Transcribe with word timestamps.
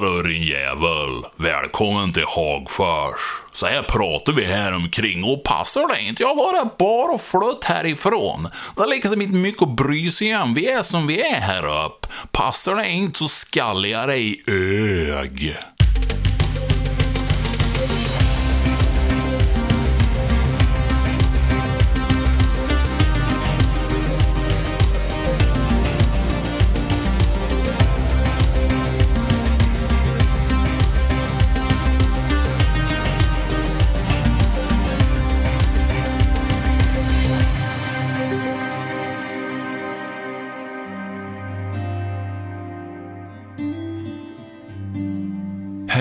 Du 0.00 0.22
din 0.22 0.42
jävel! 0.42 1.22
Välkommen 1.36 2.12
till 2.12 2.24
Hagfors. 2.26 3.42
Så 3.52 3.66
här 3.66 3.82
pratar 3.82 4.32
vi 4.32 4.44
här 4.44 4.74
omkring 4.74 5.24
och 5.24 5.44
passar 5.44 5.88
det 5.88 6.00
inte, 6.00 6.22
jag 6.22 6.36
var 6.36 6.52
bara 6.78 7.18
flytt 7.18 7.64
härifrån. 7.64 8.48
Det 8.76 8.82
är 8.82 8.86
liksom 8.86 9.22
inte 9.22 9.34
mycket 9.34 9.62
att 9.62 9.76
bry 9.76 10.10
sig 10.10 10.36
om, 10.36 10.54
vi 10.54 10.68
är 10.68 10.82
som 10.82 11.06
vi 11.06 11.22
är 11.22 11.40
här 11.40 11.84
uppe. 11.86 12.08
Passar 12.32 12.76
det 12.76 12.90
inte 12.90 13.18
så 13.18 13.28
skallar 13.28 13.88
jag 13.88 14.08
dig 14.08 14.32
i 14.32 14.50
ög. 14.50 15.56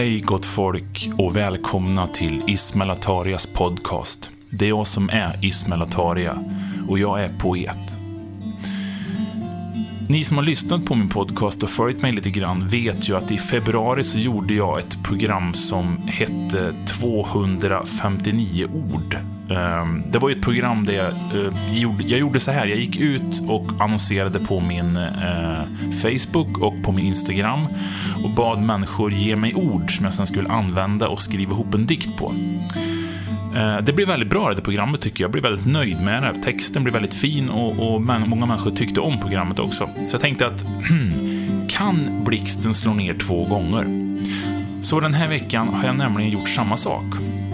Hej 0.02 0.20
gott 0.20 0.46
folk 0.46 1.10
och 1.18 1.36
välkomna 1.36 2.08
till 2.08 2.44
Ismail 2.48 2.90
Atarias 2.90 3.46
podcast. 3.46 4.32
Det 4.50 4.66
är 4.66 4.70
jag 4.70 4.88
som 4.88 5.10
är 5.10 5.46
Ismail 5.46 5.82
Ataria 5.82 6.38
och 6.90 7.00
jag 7.00 7.24
är 7.24 7.30
poet. 7.40 8.01
Ni 10.11 10.23
som 10.23 10.38
har 10.38 10.43
lyssnat 10.43 10.85
på 10.85 10.95
min 10.95 11.09
podcast 11.09 11.63
och 11.63 11.70
följt 11.70 12.01
mig 12.01 12.11
lite 12.11 12.29
grann 12.29 12.67
vet 12.67 13.09
ju 13.09 13.17
att 13.17 13.31
i 13.31 13.38
februari 13.38 14.03
så 14.03 14.20
gjorde 14.20 14.53
jag 14.53 14.79
ett 14.79 15.03
program 15.03 15.53
som 15.53 15.97
hette 16.07 16.73
259 16.87 18.68
ord. 18.73 19.18
Ehm, 19.51 20.03
det 20.12 20.20
var 20.20 20.29
ju 20.29 20.35
ett 20.35 20.43
program 20.43 20.85
där 20.85 20.93
jag, 20.93 21.07
eh, 21.12 21.79
gjorde, 21.79 22.03
jag 22.03 22.20
gjorde 22.20 22.40
så 22.40 22.51
här. 22.51 22.65
Jag 22.65 22.77
gick 22.77 22.98
ut 22.98 23.41
och 23.48 23.65
annonserade 23.79 24.40
på 24.40 24.59
min 24.59 24.98
eh, 24.98 25.63
Facebook 26.01 26.57
och 26.57 26.84
på 26.84 26.91
min 26.91 27.05
Instagram 27.05 27.68
och 28.23 28.29
bad 28.29 28.62
människor 28.62 29.12
ge 29.12 29.35
mig 29.35 29.55
ord 29.55 29.96
som 29.98 30.05
jag 30.05 30.13
sen 30.13 30.27
skulle 30.27 30.49
använda 30.49 31.07
och 31.07 31.21
skriva 31.21 31.51
ihop 31.51 31.73
en 31.73 31.85
dikt 31.85 32.18
på. 32.18 32.34
Eh, 33.55 33.77
det 33.84 33.94
blev 33.94 34.07
väldigt 34.07 34.30
bra 34.30 34.54
det 34.54 34.62
programmet 34.62 35.02
tycker 35.02 35.24
jag. 35.24 35.27
Jag 35.27 35.32
blev 35.32 35.44
väldigt 35.44 35.66
nöjd 35.66 36.02
med 36.02 36.24
det. 36.24 36.41
Texten 36.44 36.84
blev 36.84 36.94
väldigt 36.94 37.13
fin 37.13 37.49
och, 37.49 37.93
och 37.93 38.02
många 38.02 38.46
människor 38.46 38.71
tyckte 38.71 38.99
om 38.99 39.20
programmet 39.20 39.60
också. 39.60 39.90
Så 40.05 40.13
jag 40.13 40.21
tänkte 40.21 40.48
att, 40.48 40.66
kan 41.70 42.24
blixten 42.26 42.74
slå 42.74 42.93
ner 42.93 43.13
två 43.13 43.46
gånger? 43.46 44.12
Så 44.82 44.99
den 44.99 45.13
här 45.13 45.27
veckan 45.27 45.68
har 45.68 45.85
jag 45.85 45.98
nämligen 45.98 46.32
gjort 46.32 46.49
samma 46.49 46.77
sak. 46.77 47.05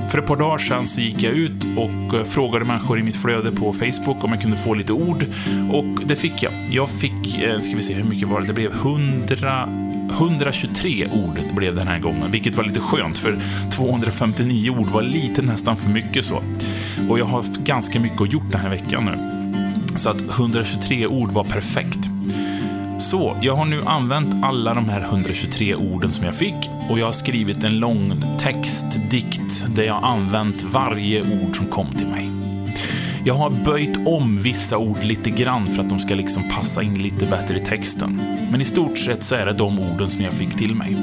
För 0.10 0.18
ett 0.18 0.26
par 0.26 0.36
dagar 0.36 0.58
sedan 0.58 0.88
så 0.88 1.02
gick 1.02 1.24
jag 1.24 1.34
ut 1.34 1.68
och 1.78 2.18
eh, 2.18 2.24
frågade 2.24 2.66
människor 2.66 3.00
i 3.00 3.04
mitt 3.04 3.16
flöde 3.16 3.52
på 3.52 3.74
Facebook 3.74 4.24
om 4.24 4.32
jag 4.32 4.42
kunde 4.42 4.58
få 4.58 4.74
lite 4.74 4.94
ord. 4.94 5.26
Och 5.72 6.06
det 6.06 6.16
fick 6.16 6.44
jag. 6.44 6.54
Jag 6.70 6.90
fick, 6.90 7.44
eh, 7.44 7.60
ska 7.60 7.76
vi 7.76 7.84
se 7.84 7.94
hur 7.94 8.04
mycket 8.04 8.28
var 8.28 8.42
det? 8.42 8.48
Det 8.48 8.54
blev 8.54 8.72
100, 8.72 9.70
123 10.12 11.08
ord 11.08 11.40
blev 11.56 11.76
den 11.76 11.88
här 11.88 12.00
gången, 12.00 12.32
vilket 12.32 12.56
var 12.56 12.64
lite 12.64 12.80
skönt 12.80 13.18
för 13.18 13.40
259 13.72 14.70
ord 14.70 14.88
var 14.88 15.02
lite 15.02 15.42
nästan 15.42 15.78
för 15.78 15.90
mycket 15.90 16.26
så. 16.26 16.44
Och 17.10 17.20
jag 17.20 17.26
har 17.26 17.38
haft 17.38 17.58
ganska 17.58 18.00
mycket 18.00 18.22
att 18.22 18.34
gjort 18.34 18.52
den 18.52 18.62
här 18.62 18.70
veckan 18.70 19.06
nu. 19.06 19.38
Så 19.98 20.10
att 20.10 20.40
123 20.40 21.08
ord 21.08 21.32
var 21.32 21.44
perfekt. 21.44 22.00
Så, 23.00 23.38
jag 23.42 23.56
har 23.56 23.66
nu 23.66 23.84
använt 23.86 24.46
alla 24.46 24.74
de 24.74 24.90
här 24.90 25.02
123 25.02 25.76
orden 25.76 26.12
som 26.12 26.26
jag 26.26 26.36
fick 26.36 26.70
och 26.90 27.00
jag 27.00 27.06
har 27.06 27.14
skrivit 27.14 27.64
en 27.64 27.80
lång 27.80 28.24
textdikt 28.40 29.66
där 29.76 29.84
jag 29.84 29.94
har 29.94 30.10
använt 30.10 30.64
varje 30.64 31.22
ord 31.22 31.58
som 31.58 31.66
kom 31.68 31.92
till 31.92 32.08
mig. 32.08 32.37
Jag 33.26 33.34
har 33.34 33.50
böjt 33.50 33.98
om 34.06 34.42
vissa 34.42 34.78
ord 34.78 35.04
lite 35.04 35.30
grann 35.30 35.68
för 35.68 35.84
att 35.84 35.90
de 35.90 36.00
ska 36.00 36.16
liksom 36.16 36.50
passa 36.50 36.84
in 36.84 37.02
lite 37.02 37.26
bättre 37.26 37.58
i 37.58 37.60
texten. 37.60 38.22
Men 38.52 38.62
i 38.62 38.66
stort 38.66 38.98
sett 38.98 39.24
så 39.24 39.36
är 39.36 39.46
det 39.46 39.54
de 39.54 39.80
orden 39.80 40.08
som 40.08 40.24
jag 40.24 40.34
fick 40.34 40.58
till 40.58 40.76
mig. 40.76 40.98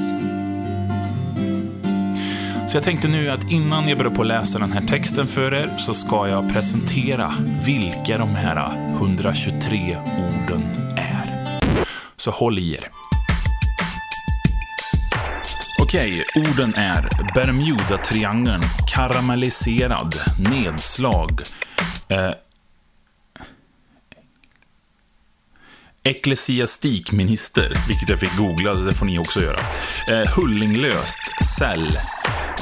Så 2.67 2.77
jag 2.77 2.83
tänkte 2.83 3.07
nu 3.07 3.29
att 3.29 3.51
innan 3.51 3.87
jag 3.89 3.97
börjar 3.97 4.11
på 4.11 4.21
att 4.21 4.27
läsa 4.27 4.59
den 4.59 4.71
här 4.71 4.81
texten 4.81 5.27
för 5.27 5.53
er 5.53 5.77
så 5.77 5.93
ska 5.93 6.27
jag 6.27 6.53
presentera 6.53 7.33
vilka 7.65 8.17
de 8.17 8.29
här 8.29 8.91
123 8.95 9.97
orden 9.97 10.63
är. 10.97 11.59
Så 12.15 12.31
håll 12.31 12.59
i 12.59 12.73
er. 12.73 12.94
Okej, 15.95 16.25
orden 16.35 16.75
är 16.75 17.09
Bermuda-triangeln, 17.35 18.61
karamelliserad, 18.87 20.15
nedslag, 20.51 21.41
eh, 22.09 22.31
Ecklesiastikminister, 26.03 27.73
vilket 27.87 28.09
jag 28.09 28.19
fick 28.19 28.37
googla, 28.37 28.73
det 28.73 28.93
får 28.93 29.05
ni 29.05 29.19
också 29.19 29.41
göra. 29.41 29.59
Eh, 30.11 30.29
hullinglöst, 30.35 31.21
cell, 31.57 31.97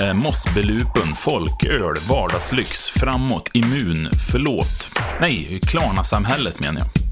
eh, 0.01 0.13
mossbelupen, 0.13 1.15
folköl, 1.15 1.95
vardagslyx, 2.09 2.89
framåt, 2.89 3.49
immun, 3.53 4.09
förlåt. 4.31 4.89
Nej, 5.19 5.59
Klarna-samhället 5.67 6.59
menar 6.59 6.79
jag. 6.79 7.02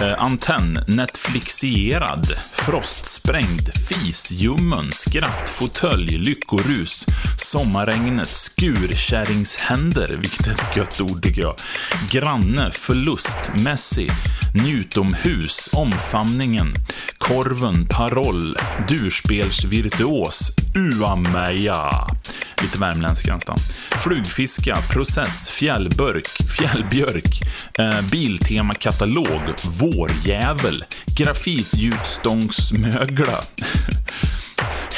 Eh, 0.00 0.22
antenn, 0.22 0.84
Netflixierad, 0.86 2.26
frostsprängd, 2.52 3.70
fisljummen, 3.88 4.92
skratt, 4.92 5.50
fåtölj, 5.50 6.18
lyckorus, 6.18 7.06
sommarregnet, 7.36 8.28
skurkärringshänder, 8.28 10.16
vilket 10.20 10.46
är 10.46 10.50
ett 10.50 10.76
gött 10.76 11.00
ord 11.00 11.22
tycker 11.22 11.42
jag. 11.42 11.54
Granne, 12.10 12.70
förlust, 12.70 13.50
Messi, 13.64 14.08
njutomhus, 14.54 15.70
omfamningen, 15.72 16.74
korven, 17.18 17.86
paroll, 17.86 18.56
durspelsvirtuos, 18.88 20.52
uameja. 20.74 22.06
Lite 22.62 22.78
värmländsk, 22.78 23.26
nästan. 23.26 23.58
Flugfiska, 24.04 24.78
process, 24.90 25.48
fjällbörk, 25.48 26.28
fjällbjörk, 26.58 27.42
eh, 27.78 28.00
biltemakatalog, 28.10 29.40
vårjävel, 29.64 30.84
grafitgjutstångsmögla. 31.06 33.40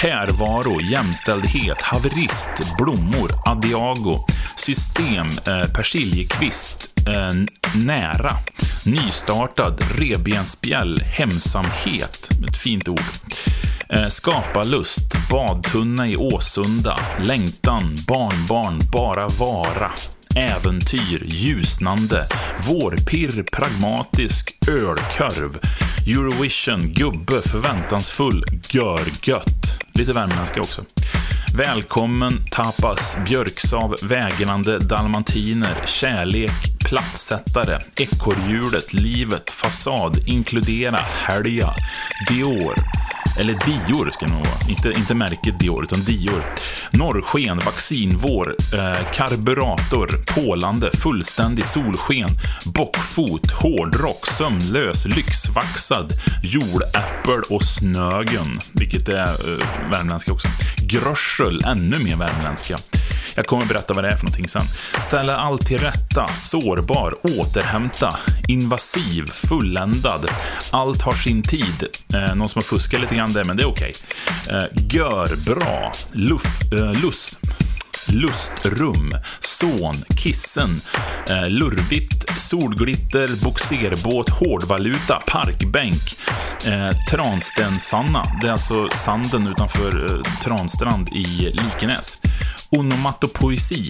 Härvaro, 0.02 0.80
jämställdhet, 0.80 1.82
haverist, 1.82 2.76
blommor, 2.78 3.30
adiago, 3.44 4.26
system, 4.56 5.26
eh, 5.26 5.66
persiljekvist, 5.76 7.00
eh, 7.08 7.32
nära, 7.84 8.32
nystartad, 8.86 9.84
revbensspjäll, 9.98 11.00
hemsamhet, 11.00 12.28
ett 12.48 12.56
fint 12.56 12.88
ord. 12.88 13.04
Eh, 13.88 14.08
skapa 14.08 14.62
lust, 14.64 15.28
badtunna 15.30 16.08
i 16.08 16.16
Åsunda, 16.16 16.98
längtan, 17.20 17.96
barnbarn, 18.08 18.80
bara 18.92 19.28
vara. 19.28 19.90
Äventyr, 20.36 21.24
ljusnande, 21.26 22.26
vårpirr, 22.68 23.44
pragmatisk, 23.52 24.56
ölkorv, 24.68 25.58
Eurovision, 26.06 26.92
gubbe, 26.92 27.42
förväntansfull, 27.42 28.44
görgött. 28.70 29.82
Lite 29.92 30.12
värmländska 30.12 30.60
också. 30.60 30.82
Välkommen, 31.56 32.32
tapas, 32.50 33.16
björksav, 33.26 33.94
vägrande, 34.02 34.78
dalmantiner, 34.78 35.74
kärlek, 35.86 36.50
platssättare, 36.84 37.80
ekorrhjulet, 37.96 38.92
livet, 38.92 39.50
fasad, 39.50 40.18
inkludera, 40.26 40.98
helga, 41.26 41.74
Dior. 42.28 42.74
Eller 43.38 43.54
Dior 43.54 44.10
ska 44.10 44.26
det 44.26 44.32
nog 44.32 44.46
vara. 44.46 44.68
Inte, 44.68 44.92
inte 44.92 45.14
märket 45.14 45.58
Dior, 45.58 45.82
utan 45.82 46.00
Dior. 46.00 46.44
Norrsken, 46.92 47.58
vaccinvår, 47.58 48.56
eh, 48.74 49.10
karburator, 49.12 50.08
pålande, 50.26 50.90
fullständig 50.90 51.64
solsken, 51.66 52.28
bockfot, 52.66 53.50
hårdrock, 53.50 54.26
sömnlös, 54.26 55.06
lyxvaxad, 55.06 56.12
jordäppel 56.42 57.42
och 57.50 57.62
snögen. 57.62 58.60
Vilket 58.72 59.08
är 59.08 59.24
eh, 59.24 59.90
värmländska 59.90 60.32
också. 60.32 60.48
Grössel, 60.76 61.64
ännu 61.64 61.98
mer 61.98 62.16
värmländska. 62.16 62.76
Jag 63.36 63.46
kommer 63.46 63.66
berätta 63.66 63.94
vad 63.94 64.04
det 64.04 64.08
är 64.10 64.16
för 64.16 64.24
någonting 64.24 64.48
sen. 64.48 64.62
Ställa 65.00 65.36
allt 65.36 65.66
till 65.66 65.78
rätta, 65.78 66.26
sårbar, 66.34 67.14
återhämta, 67.22 68.16
invasiv, 68.48 69.26
fulländad. 69.26 70.30
Allt 70.70 71.02
har 71.02 71.14
sin 71.14 71.42
tid. 71.42 71.88
Eh, 72.14 72.34
någon 72.34 72.48
som 72.48 72.58
har 72.58 72.62
fuskat 72.62 73.00
lite 73.00 73.14
grann 73.14 73.32
där, 73.32 73.44
men 73.44 73.56
det 73.56 73.62
är 73.62 73.68
okej. 73.68 73.92
Eh, 74.50 74.64
gör, 74.90 75.36
bra, 75.54 75.92
luff, 76.12 76.72
eh, 76.72 77.02
lust. 77.02 77.40
Lustrum, 78.08 79.10
son, 79.54 80.04
Kissen, 80.16 80.80
eh, 81.30 81.48
Lurvigt, 81.48 82.40
Solglitter, 82.40 83.44
Boxerbåt, 83.44 84.30
Hårdvaluta, 84.30 85.22
Parkbänk, 85.26 86.16
eh, 86.66 86.90
Transtensanna, 87.10 88.24
det 88.40 88.48
är 88.48 88.52
alltså 88.52 88.88
sanden 88.88 89.46
utanför 89.46 90.04
eh, 90.04 90.22
Transtrand 90.42 91.08
i 91.08 91.24
Likenäs. 91.52 92.18
Onomatopoesi, 92.70 93.88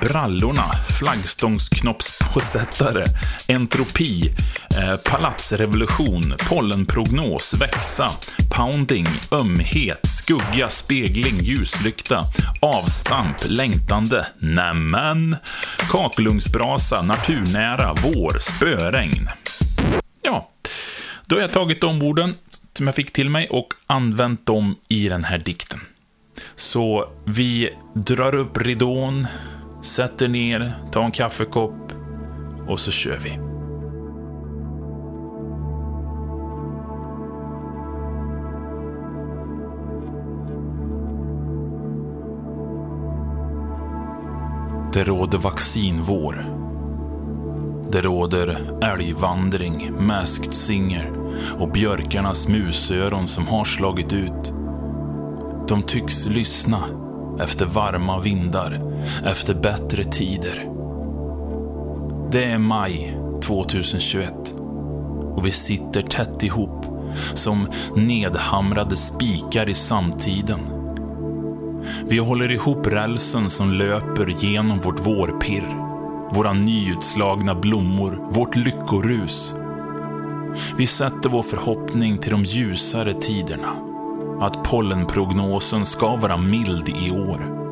Brallorna, 0.00 0.64
Flaggstångsknoppspåsättare, 0.98 3.04
Entropi, 3.48 4.34
eh, 4.76 4.96
Palatsrevolution, 4.96 6.34
Pollenprognos, 6.48 7.54
Växa, 7.54 8.08
Pounding, 8.56 9.08
Ömhet, 9.32 10.00
Skugga, 10.02 10.68
Spegling, 10.68 11.38
Ljuslykta, 11.40 12.24
Avstamp, 12.60 13.36
Längtande, 13.44 14.26
men, 14.92 15.36
Kakelugnsbrasa, 15.90 17.02
Naturnära, 17.02 17.94
Vår, 18.02 18.38
Spöregn. 18.38 19.28
Ja, 20.22 20.50
då 21.26 21.36
har 21.36 21.40
jag 21.40 21.52
tagit 21.52 21.80
de 21.80 22.02
orden 22.02 22.34
som 22.72 22.86
jag 22.86 22.94
fick 22.94 23.12
till 23.12 23.30
mig 23.30 23.48
och 23.48 23.74
använt 23.86 24.46
dem 24.46 24.76
i 24.88 25.08
den 25.08 25.24
här 25.24 25.38
dikten. 25.38 25.80
Så 26.54 27.12
vi 27.24 27.70
drar 27.94 28.34
upp 28.34 28.56
ridån, 28.56 29.26
sätter 29.82 30.28
ner, 30.28 30.72
tar 30.92 31.04
en 31.04 31.12
kaffekopp 31.12 31.92
och 32.68 32.80
så 32.80 32.90
kör 32.90 33.16
vi. 33.16 33.51
Det 44.92 45.04
råder 45.04 45.38
vaccinvår. 45.38 46.44
Det 47.92 48.00
råder 48.00 48.58
älgvandring, 48.82 49.92
Masked 49.98 50.54
Singer 50.54 51.12
och 51.58 51.68
björkarnas 51.68 52.48
musöron 52.48 53.28
som 53.28 53.46
har 53.46 53.64
slagit 53.64 54.12
ut. 54.12 54.52
De 55.68 55.82
tycks 55.82 56.26
lyssna 56.26 56.78
efter 57.40 57.66
varma 57.66 58.20
vindar, 58.20 58.80
efter 59.24 59.54
bättre 59.54 60.04
tider. 60.04 60.68
Det 62.30 62.44
är 62.44 62.58
maj 62.58 63.16
2021 63.42 64.54
och 65.34 65.46
vi 65.46 65.50
sitter 65.50 66.02
tätt 66.02 66.42
ihop 66.42 66.86
som 67.34 67.68
nedhamrade 67.96 68.96
spikar 68.96 69.68
i 69.68 69.74
samtiden. 69.74 70.81
Vi 72.08 72.18
håller 72.18 72.50
ihop 72.50 72.86
rälsen 72.86 73.50
som 73.50 73.72
löper 73.72 74.26
genom 74.26 74.78
vårt 74.78 75.06
vårpirr, 75.06 75.66
våra 76.34 76.52
nyutslagna 76.52 77.54
blommor, 77.54 78.18
vårt 78.30 78.56
lyckorus. 78.56 79.54
Vi 80.76 80.86
sätter 80.86 81.28
vår 81.28 81.42
förhoppning 81.42 82.18
till 82.18 82.32
de 82.32 82.44
ljusare 82.44 83.14
tiderna 83.14 83.68
att 84.40 84.62
pollenprognosen 84.64 85.86
ska 85.86 86.16
vara 86.16 86.36
mild 86.36 86.88
i 86.88 87.10
år. 87.10 87.62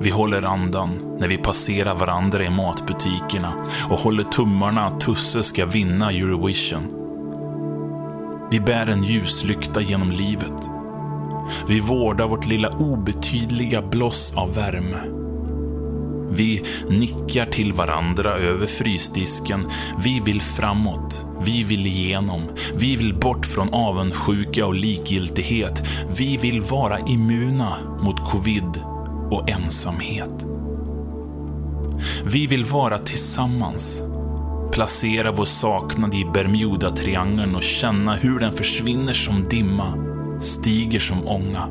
Vi 0.00 0.10
håller 0.10 0.42
andan 0.42 1.16
när 1.20 1.28
vi 1.28 1.36
passerar 1.36 1.94
varandra 1.94 2.44
i 2.44 2.50
matbutikerna 2.50 3.52
och 3.90 3.98
håller 3.98 4.24
tummarna 4.24 4.84
att 4.84 5.00
Tusse 5.00 5.42
ska 5.42 5.66
vinna 5.66 6.10
Eurovision. 6.10 6.98
Vi 8.50 8.60
bär 8.60 8.90
en 8.90 9.02
ljuslykta 9.02 9.80
genom 9.80 10.10
livet. 10.10 10.70
Vi 11.68 11.80
vårdar 11.80 12.28
vårt 12.28 12.46
lilla 12.46 12.68
obetydliga 12.68 13.82
bloss 13.82 14.32
av 14.36 14.54
värme. 14.54 15.22
Vi 16.30 16.62
nickar 16.88 17.46
till 17.46 17.72
varandra 17.72 18.36
över 18.36 18.66
frysdisken. 18.66 19.66
Vi 20.04 20.20
vill 20.20 20.40
framåt. 20.40 21.26
Vi 21.44 21.62
vill 21.62 21.86
igenom. 21.86 22.42
Vi 22.74 22.96
vill 22.96 23.14
bort 23.14 23.46
från 23.46 23.68
avundsjuka 23.74 24.66
och 24.66 24.74
likgiltighet. 24.74 25.82
Vi 26.16 26.36
vill 26.36 26.60
vara 26.60 26.98
immuna 26.98 27.76
mot 28.00 28.30
covid 28.30 28.80
och 29.30 29.50
ensamhet. 29.50 30.46
Vi 32.24 32.46
vill 32.46 32.64
vara 32.64 32.98
tillsammans. 32.98 34.02
Placera 34.72 35.32
vår 35.32 35.44
saknad 35.44 36.14
i 36.14 36.24
Bermuda-triangeln 36.24 37.56
och 37.56 37.62
känna 37.62 38.14
hur 38.14 38.38
den 38.38 38.52
försvinner 38.52 39.12
som 39.12 39.44
dimma, 39.44 39.94
stiger 40.42 41.00
som 41.00 41.26
ånga. 41.26 41.68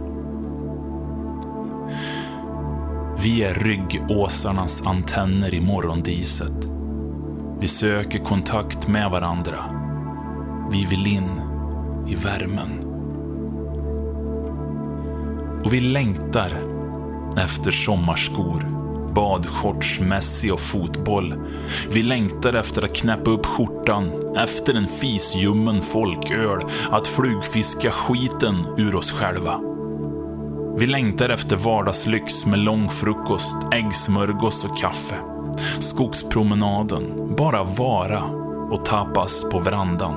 Vi 3.23 3.44
är 3.44 3.53
ryggåsarnas 3.53 4.83
antenner 4.85 5.53
i 5.53 5.62
morgondiset. 5.62 6.68
Vi 7.59 7.68
söker 7.68 8.19
kontakt 8.19 8.88
med 8.88 9.12
varandra. 9.12 9.57
Vi 10.71 10.85
vill 10.85 11.07
in 11.07 11.29
i 12.07 12.15
värmen. 12.15 12.69
Och 15.65 15.73
vi 15.73 15.79
längtar 15.79 16.57
efter 17.38 17.71
sommarskor, 17.71 18.81
badshorts, 19.13 20.00
Messi 20.00 20.52
och 20.52 20.60
fotboll. 20.60 21.36
Vi 21.90 22.04
längtar 22.04 22.54
efter 22.54 22.81
att 22.84 22.96
knäppa 22.96 23.31
upp 23.31 23.46
skjortan, 23.46 24.12
efter 24.38 24.74
en 24.74 24.88
fisljummen 24.88 25.81
folköl, 25.81 26.62
att 26.92 27.08
flugfiska 27.08 27.92
skiten 27.92 28.66
ur 28.78 28.96
oss 28.96 29.12
själva. 29.12 29.60
Vi 30.78 30.88
längtar 30.88 31.30
efter 31.30 31.56
vardagslyx 31.56 32.46
med 32.46 32.60
lång 32.60 32.90
frukost, 32.90 33.56
äggsmörgås 33.72 34.66
och 34.66 34.78
kaffe. 34.78 35.16
Skogspromenaden, 35.80 37.36
bara 37.38 37.64
vara 37.64 38.24
och 38.72 38.86
tapas 38.86 39.50
på 39.52 39.60
verandan. 39.60 40.16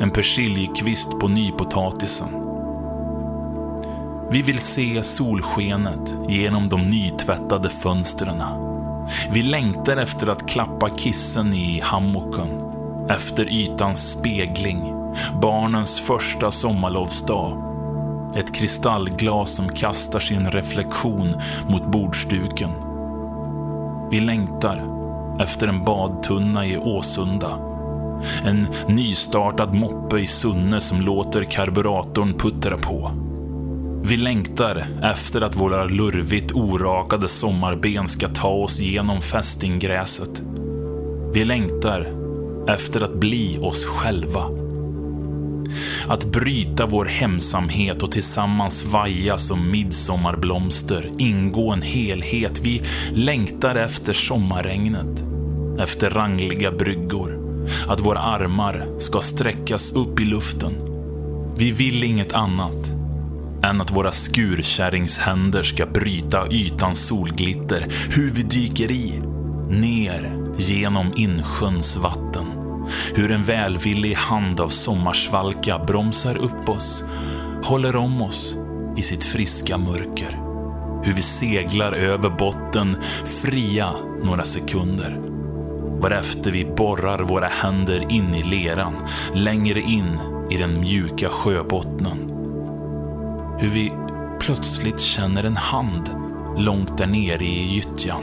En 0.00 0.10
persiljekvist 0.10 1.18
på 1.20 1.28
nypotatisen. 1.28 2.45
Vi 4.30 4.42
vill 4.42 4.58
se 4.58 5.02
solskenet 5.02 6.14
genom 6.28 6.68
de 6.68 6.82
nytvättade 6.82 7.68
fönstren. 7.68 8.42
Vi 9.30 9.42
längtar 9.42 9.96
efter 9.96 10.26
att 10.26 10.48
klappa 10.48 10.90
kissen 10.96 11.54
i 11.54 11.80
hammocken. 11.80 12.48
Efter 13.08 13.52
ytans 13.52 14.10
spegling. 14.10 14.92
Barnens 15.42 16.00
första 16.00 16.50
sommarlovsdag. 16.50 17.62
Ett 18.36 18.54
kristallglas 18.54 19.50
som 19.50 19.68
kastar 19.68 20.20
sin 20.20 20.50
reflektion 20.50 21.34
mot 21.68 21.92
bordsduken. 21.92 22.70
Vi 24.10 24.20
längtar 24.20 24.82
efter 25.40 25.66
en 25.66 25.84
badtunna 25.84 26.66
i 26.66 26.78
Åsunda. 26.78 27.58
En 28.44 28.66
nystartad 28.88 29.74
moppe 29.74 30.18
i 30.18 30.26
Sunne 30.26 30.80
som 30.80 31.00
låter 31.00 31.44
karburatorn 31.44 32.34
puttra 32.38 32.76
på. 32.76 33.10
Vi 34.08 34.16
längtar 34.16 34.84
efter 35.02 35.40
att 35.40 35.56
våra 35.56 35.84
lurvigt 35.84 36.52
orakade 36.52 37.28
sommarben 37.28 38.08
ska 38.08 38.28
ta 38.28 38.48
oss 38.48 38.80
genom 38.80 39.20
fästinggräset. 39.20 40.42
Vi 41.34 41.44
längtar 41.44 42.12
efter 42.68 43.00
att 43.00 43.14
bli 43.14 43.58
oss 43.58 43.84
själva. 43.84 44.42
Att 46.06 46.24
bryta 46.24 46.86
vår 46.86 47.04
hemsamhet 47.04 48.02
och 48.02 48.12
tillsammans 48.12 48.84
vaja 48.84 49.38
som 49.38 49.70
midsommarblomster, 49.70 51.10
ingå 51.18 51.72
en 51.72 51.82
helhet. 51.82 52.60
Vi 52.62 52.82
längtar 53.12 53.74
efter 53.74 54.12
sommarregnet, 54.12 55.24
efter 55.78 56.10
rangliga 56.10 56.72
bryggor. 56.72 57.38
Att 57.88 58.00
våra 58.00 58.18
armar 58.18 58.86
ska 58.98 59.20
sträckas 59.20 59.92
upp 59.92 60.20
i 60.20 60.24
luften. 60.24 60.72
Vi 61.58 61.70
vill 61.70 62.04
inget 62.04 62.32
annat 62.32 62.95
än 63.66 63.80
att 63.80 63.96
våra 63.96 64.12
skurkärringshänder 64.12 65.62
ska 65.62 65.86
bryta 65.86 66.48
ytans 66.50 67.06
solglitter, 67.06 67.86
hur 68.10 68.30
vi 68.30 68.42
dyker 68.42 68.90
i, 68.90 69.22
ner 69.70 70.32
genom 70.58 71.12
insjöns 71.16 71.96
vatten. 71.96 72.46
Hur 73.14 73.32
en 73.32 73.42
välvillig 73.42 74.14
hand 74.14 74.60
av 74.60 74.68
sommarsvalka 74.68 75.78
bromsar 75.78 76.36
upp 76.36 76.68
oss, 76.68 77.04
håller 77.62 77.96
om 77.96 78.22
oss 78.22 78.56
i 78.96 79.02
sitt 79.02 79.24
friska 79.24 79.78
mörker. 79.78 80.40
Hur 81.04 81.12
vi 81.12 81.22
seglar 81.22 81.92
över 81.92 82.30
botten, 82.30 82.96
fria 83.42 83.90
några 84.24 84.42
sekunder. 84.42 85.20
Varefter 86.00 86.50
vi 86.50 86.64
borrar 86.64 87.18
våra 87.18 87.46
händer 87.46 88.12
in 88.12 88.34
i 88.34 88.42
leran, 88.42 88.94
längre 89.34 89.80
in 89.80 90.18
i 90.50 90.56
den 90.56 90.80
mjuka 90.80 91.28
sjöbottnen. 91.28 92.25
Hur 93.58 93.68
vi 93.68 93.92
plötsligt 94.40 95.00
känner 95.00 95.44
en 95.44 95.56
hand 95.56 96.10
långt 96.56 96.98
där 96.98 97.06
nere 97.06 97.44
i 97.44 97.74
gyttjan. 97.74 98.22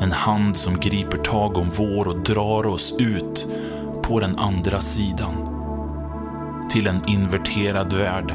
En 0.00 0.12
hand 0.12 0.56
som 0.56 0.80
griper 0.80 1.16
tag 1.16 1.58
om 1.58 1.70
vår 1.78 2.08
och 2.08 2.22
drar 2.22 2.66
oss 2.66 2.94
ut 2.98 3.48
på 4.02 4.20
den 4.20 4.38
andra 4.38 4.80
sidan. 4.80 5.34
Till 6.70 6.86
en 6.86 7.08
inverterad 7.08 7.92
värld. 7.92 8.34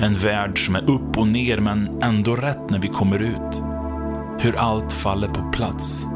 En 0.00 0.14
värld 0.14 0.66
som 0.66 0.76
är 0.76 0.90
upp 0.90 1.18
och 1.18 1.28
ner 1.28 1.58
men 1.58 2.02
ändå 2.02 2.36
rätt 2.36 2.70
när 2.70 2.78
vi 2.78 2.88
kommer 2.88 3.22
ut. 3.22 3.62
hur 4.40 4.56
allt 4.56 4.92
faller 4.92 5.28
på 5.28 5.50
plats. 5.52 6.06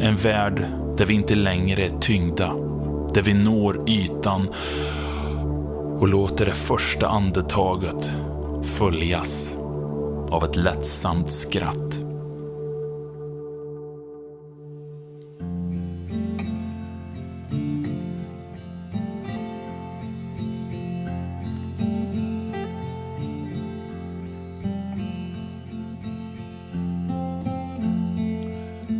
En 0.00 0.16
värld 0.16 0.66
där 0.96 1.06
vi 1.06 1.14
inte 1.14 1.34
längre 1.34 1.82
är 1.82 1.98
tyngda, 2.00 2.52
där 3.14 3.22
vi 3.22 3.34
når 3.34 3.90
ytan 3.90 4.48
och 5.98 6.08
låter 6.08 6.46
det 6.46 6.52
första 6.52 7.08
andetaget 7.08 8.10
följas 8.62 9.54
av 10.30 10.44
ett 10.44 10.56
lättsamt 10.56 11.30
skratt. 11.30 12.00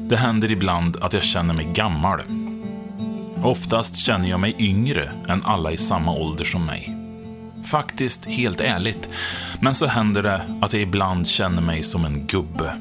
Det 0.09 0.17
händer 0.17 0.51
ibland 0.51 0.97
att 1.01 1.13
jag 1.13 1.23
känner 1.23 1.55
mig 1.55 1.71
gammal. 1.75 2.36
Oftast 3.47 3.97
känner 3.97 4.29
jag 4.29 4.41
mig 4.41 4.55
yngre 4.59 5.11
än 5.29 5.43
alla 5.45 5.73
i 5.73 5.77
samma 5.77 6.13
ålder 6.13 6.45
som 6.45 6.67
mig. 6.67 6.97
Faktiskt 7.65 8.27
helt 8.27 8.61
ärligt. 8.61 9.09
Men 9.61 9.75
så 9.75 9.87
händer 9.87 10.23
det 10.23 10.43
att 10.63 10.73
jag 10.73 10.83
ibland 10.83 11.27
känner 11.27 11.63
mig 11.63 11.83
som 11.83 12.05
en 12.05 12.27
gubbe. 12.27 12.77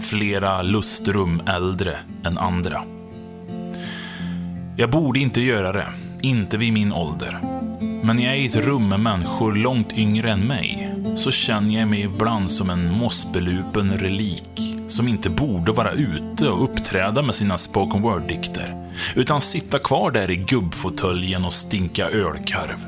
Flera 0.00 0.62
lustrum 0.62 1.42
äldre 1.46 1.96
än 2.24 2.38
andra. 2.38 2.84
Jag 4.76 4.90
borde 4.90 5.18
inte 5.18 5.40
göra 5.40 5.72
det. 5.72 5.88
Inte 6.22 6.56
vid 6.56 6.72
min 6.72 6.92
ålder. 6.92 7.38
Men 8.04 8.16
när 8.16 8.22
jag 8.22 8.34
är 8.34 8.40
i 8.40 8.46
ett 8.46 8.56
rum 8.56 8.88
med 8.88 9.00
människor 9.00 9.52
långt 9.52 9.92
yngre 9.92 10.30
än 10.30 10.40
mig 10.40 10.94
så 11.16 11.30
känner 11.30 11.78
jag 11.78 11.88
mig 11.88 12.00
ibland 12.00 12.50
som 12.50 12.70
en 12.70 12.92
mossbelupen 12.92 13.98
relik 13.98 14.71
som 14.92 15.08
inte 15.08 15.30
borde 15.30 15.72
vara 15.72 15.92
ute 15.92 16.48
och 16.48 16.64
uppträda 16.64 17.22
med 17.22 17.34
sina 17.34 17.58
spoken 17.58 18.02
word-dikter, 18.02 18.92
utan 19.16 19.40
sitta 19.40 19.78
kvar 19.78 20.10
där 20.10 20.30
i 20.30 20.36
gubbfåtöljen 20.36 21.44
och 21.44 21.52
stinka 21.52 22.08
ölkarv. 22.08 22.86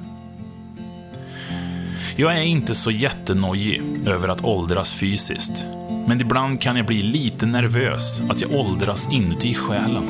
Jag 2.17 2.33
är 2.33 2.43
inte 2.43 2.75
så 2.75 2.91
jättenojig 2.91 3.83
över 4.07 4.29
att 4.29 4.45
åldras 4.45 4.93
fysiskt, 4.93 5.67
men 6.07 6.21
ibland 6.21 6.61
kan 6.61 6.77
jag 6.77 6.87
bli 6.87 7.03
lite 7.03 7.47
nervös 7.47 8.21
att 8.31 8.41
jag 8.41 8.53
åldras 8.53 9.13
inuti 9.13 9.55
själen. 9.55 10.09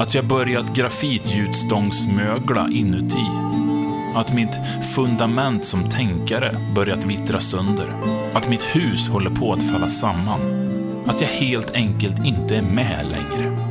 Att 0.00 0.14
jag 0.14 0.26
börjat 0.26 0.74
grafitljusstångsmögla 0.74 2.68
inuti. 2.72 3.26
Att 4.14 4.32
mitt 4.32 4.58
fundament 4.94 5.64
som 5.64 5.90
tänkare 5.90 6.56
börjat 6.74 7.04
vittra 7.04 7.40
sönder. 7.40 7.92
Att 8.32 8.48
mitt 8.48 8.62
hus 8.62 9.08
håller 9.08 9.30
på 9.30 9.52
att 9.52 9.62
falla 9.62 9.88
samman 9.88 10.67
att 11.06 11.20
jag 11.20 11.28
helt 11.28 11.70
enkelt 11.70 12.26
inte 12.26 12.56
är 12.56 12.62
med 12.62 13.06
längre. 13.06 13.68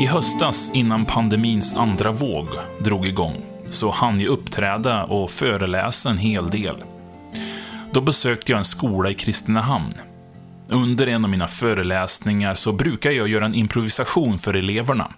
I 0.00 0.06
höstas, 0.06 0.70
innan 0.74 1.04
pandemins 1.04 1.76
andra 1.76 2.12
våg 2.12 2.46
drog 2.84 3.06
igång, 3.06 3.42
så 3.68 3.90
hann 3.90 4.20
jag 4.20 4.28
uppträda 4.28 5.04
och 5.04 5.30
föreläsa 5.30 6.10
en 6.10 6.18
hel 6.18 6.50
del. 6.50 6.76
Då 7.92 8.00
besökte 8.00 8.52
jag 8.52 8.58
en 8.58 8.64
skola 8.64 9.10
i 9.10 9.14
Kristinehamn. 9.14 9.92
Under 10.68 11.06
en 11.06 11.24
av 11.24 11.30
mina 11.30 11.48
föreläsningar 11.48 12.54
så 12.54 12.72
brukar 12.72 13.10
jag 13.10 13.28
göra 13.28 13.46
en 13.46 13.54
improvisation 13.54 14.38
för 14.38 14.54
eleverna. 14.54 15.12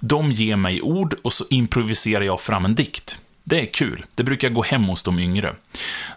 De 0.00 0.30
ger 0.30 0.56
mig 0.56 0.82
ord 0.82 1.14
och 1.22 1.32
så 1.32 1.44
improviserar 1.50 2.24
jag 2.24 2.40
fram 2.40 2.64
en 2.64 2.74
dikt. 2.74 3.18
Det 3.48 3.60
är 3.60 3.66
kul. 3.66 4.04
Det 4.14 4.24
brukar 4.24 4.48
gå 4.48 4.62
hem 4.62 4.84
hos 4.84 5.02
de 5.02 5.18
yngre. 5.18 5.54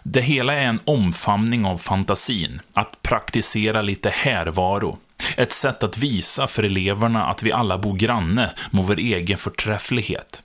Det 0.02 0.20
hela 0.20 0.54
är 0.54 0.64
en 0.64 0.80
omfamning 0.84 1.64
av 1.64 1.76
fantasin, 1.78 2.60
att 2.72 3.02
praktisera 3.02 3.82
lite 3.82 4.10
härvaro. 4.10 4.98
Ett 5.36 5.52
sätt 5.52 5.82
att 5.82 5.98
visa 5.98 6.46
för 6.46 6.62
eleverna 6.62 7.26
att 7.26 7.42
vi 7.42 7.52
alla 7.52 7.78
bor 7.78 7.96
granne 7.96 8.52
med 8.70 8.84
vår 8.84 8.98
egen 8.98 9.38
förträfflighet. 9.38 10.42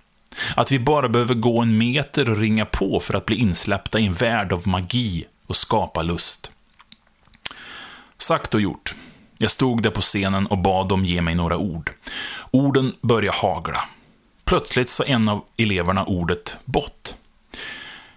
Att 0.56 0.72
vi 0.72 0.79
bara 0.79 1.10
behöver 1.10 1.34
gå 1.34 1.62
en 1.62 1.77
meter 1.77 2.29
och 2.29 2.38
ringa 2.38 2.65
på 2.65 3.00
för 3.00 3.13
att 3.13 3.25
bli 3.25 3.36
insläppta 3.36 4.00
i 4.00 4.06
en 4.06 4.13
värld 4.13 4.53
av 4.53 4.67
magi 4.67 5.25
och 5.48 5.56
skapa 5.56 6.01
lust. 6.01 6.51
Sagt 8.17 8.53
och 8.53 8.62
gjort. 8.62 8.96
Jag 9.39 9.51
stod 9.51 9.84
där 9.84 9.89
på 9.89 10.01
scenen 10.01 10.48
och 10.48 10.58
bad 10.58 10.88
dem 10.88 11.06
ge 11.06 11.22
mig 11.22 11.36
några 11.36 11.58
ord. 11.58 11.91
Orden 12.51 12.94
började 13.01 13.38
hagla. 13.38 13.84
Plötsligt 14.48 14.89
sa 14.89 15.04
en 15.04 15.30
av 15.30 15.44
eleverna 15.58 16.06
ordet 16.06 16.58
bott. 16.66 17.16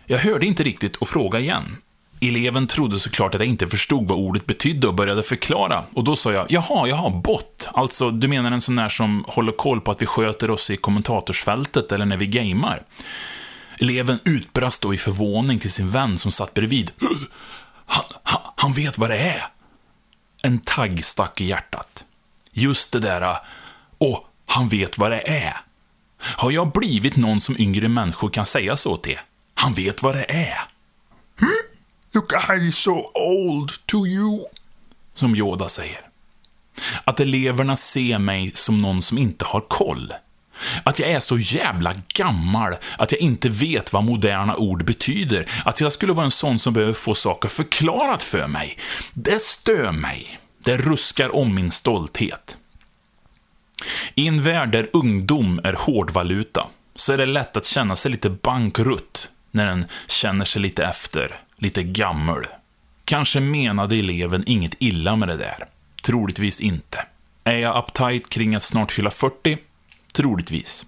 Jag 0.06 0.18
hörde 0.18 0.46
inte 0.46 0.62
riktigt 0.62 0.96
och 0.96 1.08
frågade 1.08 1.44
igen. 1.44 1.76
Eleven 2.20 2.66
trodde 2.66 2.98
såklart 2.98 3.34
att 3.34 3.40
jag 3.40 3.48
inte 3.48 3.66
förstod 3.66 4.08
vad 4.08 4.18
ordet 4.18 4.46
betydde 4.46 4.86
och 4.88 4.94
började 4.94 5.22
förklara. 5.22 5.84
Och 5.94 6.04
då 6.04 6.16
sa 6.16 6.32
jag, 6.32 6.46
jaha, 6.48 6.88
jaha, 6.88 7.10
bott. 7.10 7.68
Alltså, 7.72 8.10
du 8.10 8.28
menar 8.28 8.50
en 8.50 8.60
sån 8.60 8.76
där 8.76 8.88
som 8.88 9.24
håller 9.28 9.52
koll 9.52 9.80
på 9.80 9.90
att 9.90 10.02
vi 10.02 10.06
sköter 10.06 10.50
oss 10.50 10.70
i 10.70 10.76
kommentatorsfältet 10.76 11.92
eller 11.92 12.04
när 12.04 12.16
vi 12.16 12.26
gamer. 12.26 12.82
Eleven 13.80 14.20
utbrast 14.24 14.82
då 14.82 14.94
i 14.94 14.98
förvåning 14.98 15.58
till 15.58 15.72
sin 15.72 15.90
vän 15.90 16.18
som 16.18 16.32
satt 16.32 16.54
bredvid. 16.54 16.90
Han, 17.86 18.04
han, 18.22 18.40
han 18.56 18.72
vet 18.72 18.98
vad 18.98 19.10
det 19.10 19.18
är. 19.18 19.44
En 20.42 20.58
tagg 20.58 21.04
stack 21.04 21.40
i 21.40 21.44
hjärtat. 21.44 22.04
Just 22.52 22.92
det 22.92 23.00
där, 23.00 23.20
ah. 23.20 23.44
åh, 23.98 24.18
han 24.46 24.68
vet 24.68 24.98
vad 24.98 25.10
det 25.10 25.28
är. 25.28 25.56
Har 26.20 26.50
jag 26.50 26.72
blivit 26.72 27.16
någon 27.16 27.40
som 27.40 27.56
yngre 27.58 27.88
människor 27.88 28.30
kan 28.30 28.46
säga 28.46 28.76
så 28.76 28.96
till? 28.96 29.18
Han 29.54 29.74
vet 29.74 30.02
vad 30.02 30.14
det 30.14 30.30
är. 30.30 30.58
Hmm? 31.40 31.50
You 32.14 32.26
guys 32.28 32.76
so 32.76 33.10
old 33.14 33.70
to 33.86 34.06
you. 34.06 34.44
Som 35.14 35.36
Yoda 35.36 35.68
säger. 35.68 36.00
Att 37.04 37.20
eleverna 37.20 37.76
ser 37.76 38.18
mig 38.18 38.52
som 38.54 38.82
någon 38.82 39.02
som 39.02 39.18
inte 39.18 39.44
har 39.44 39.60
koll. 39.60 40.12
Att 40.84 40.98
jag 40.98 41.10
är 41.10 41.20
så 41.20 41.38
jävla 41.38 41.94
gammal 42.14 42.74
att 42.98 43.12
jag 43.12 43.20
inte 43.20 43.48
vet 43.48 43.92
vad 43.92 44.04
moderna 44.04 44.56
ord 44.56 44.84
betyder. 44.84 45.50
Att 45.64 45.80
jag 45.80 45.92
skulle 45.92 46.12
vara 46.12 46.24
en 46.24 46.30
sån 46.30 46.58
som 46.58 46.72
behöver 46.72 46.92
få 46.92 47.14
saker 47.14 47.48
förklarat 47.48 48.22
för 48.22 48.46
mig. 48.46 48.78
Det 49.14 49.42
stör 49.42 49.92
mig. 49.92 50.40
Det 50.64 50.76
ruskar 50.76 51.36
om 51.36 51.54
min 51.54 51.70
stolthet. 51.70 52.56
I 54.14 54.26
en 54.26 54.42
värld 54.42 54.72
där 54.72 54.88
ungdom 54.92 55.60
är 55.64 55.72
hårdvaluta, 55.72 56.66
så 56.94 57.12
är 57.12 57.18
det 57.18 57.26
lätt 57.26 57.56
att 57.56 57.64
känna 57.64 57.96
sig 57.96 58.10
lite 58.10 58.30
bankrutt 58.30 59.30
när 59.50 59.66
den 59.66 59.84
känner 60.06 60.44
sig 60.44 60.62
lite 60.62 60.84
efter, 60.84 61.36
lite 61.56 61.82
gammal. 61.82 62.46
Kanske 63.04 63.40
menade 63.40 63.96
eleven 63.96 64.42
inget 64.46 64.74
illa 64.78 65.16
med 65.16 65.28
det 65.28 65.36
där. 65.36 65.64
Troligtvis 66.02 66.60
inte. 66.60 67.06
Är 67.44 67.56
jag 67.58 67.76
uptight 67.76 68.28
kring 68.28 68.54
att 68.54 68.62
snart 68.62 68.92
fylla 68.92 69.10
40? 69.10 69.58
Troligtvis. 70.14 70.86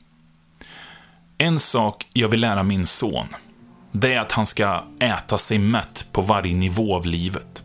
En 1.39 1.61
sak 1.61 2.07
jag 2.13 2.29
vill 2.29 2.41
lära 2.41 2.63
min 2.63 2.87
son, 2.87 3.27
det 3.93 4.15
är 4.15 4.21
att 4.21 4.33
han 4.33 4.47
ska 4.47 4.85
äta 5.01 5.39
sig 5.39 5.59
mätt 5.59 6.07
på 6.13 6.23
varje 6.23 6.57
nivå 6.57 6.97
av 6.97 7.07
livet. 7.07 7.63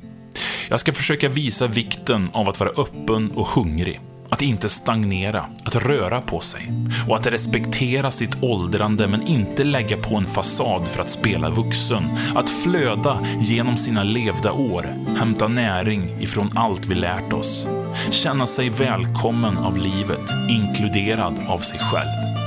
Jag 0.69 0.79
ska 0.79 0.93
försöka 0.93 1.29
visa 1.29 1.67
vikten 1.67 2.29
av 2.33 2.49
att 2.49 2.59
vara 2.59 2.69
öppen 2.69 3.31
och 3.31 3.47
hungrig. 3.47 3.99
Att 4.29 4.41
inte 4.41 4.69
stagnera, 4.69 5.45
att 5.63 5.75
röra 5.75 6.21
på 6.21 6.39
sig. 6.39 6.71
Och 7.09 7.15
att 7.15 7.27
respektera 7.27 8.11
sitt 8.11 8.43
åldrande 8.43 9.07
men 9.07 9.27
inte 9.27 9.63
lägga 9.63 9.97
på 9.97 10.15
en 10.15 10.25
fasad 10.25 10.87
för 10.87 11.01
att 11.01 11.09
spela 11.09 11.49
vuxen. 11.49 12.03
Att 12.35 12.49
flöda 12.49 13.19
genom 13.39 13.77
sina 13.77 14.03
levda 14.03 14.51
år, 14.51 14.85
hämta 15.17 15.47
näring 15.47 16.21
ifrån 16.21 16.49
allt 16.55 16.85
vi 16.85 16.95
lärt 16.95 17.33
oss. 17.33 17.67
Känna 18.11 18.47
sig 18.47 18.69
välkommen 18.69 19.57
av 19.57 19.77
livet, 19.77 20.29
inkluderad 20.49 21.39
av 21.47 21.57
sig 21.57 21.79
själv. 21.79 22.37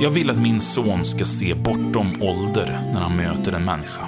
Jag 0.00 0.10
vill 0.10 0.30
att 0.30 0.38
min 0.38 0.60
son 0.60 1.04
ska 1.04 1.24
se 1.24 1.54
bortom 1.54 2.12
ålder 2.20 2.90
när 2.92 3.00
han 3.00 3.16
möter 3.16 3.52
en 3.52 3.64
människa. 3.64 4.06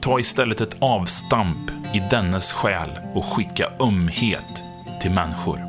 Ta 0.00 0.20
istället 0.20 0.60
ett 0.60 0.76
avstamp 0.80 1.70
i 1.92 2.02
dennes 2.10 2.52
själ 2.52 2.90
och 3.14 3.24
skicka 3.24 3.66
ömhet 3.82 4.64
till 5.00 5.10
människor. 5.10 5.60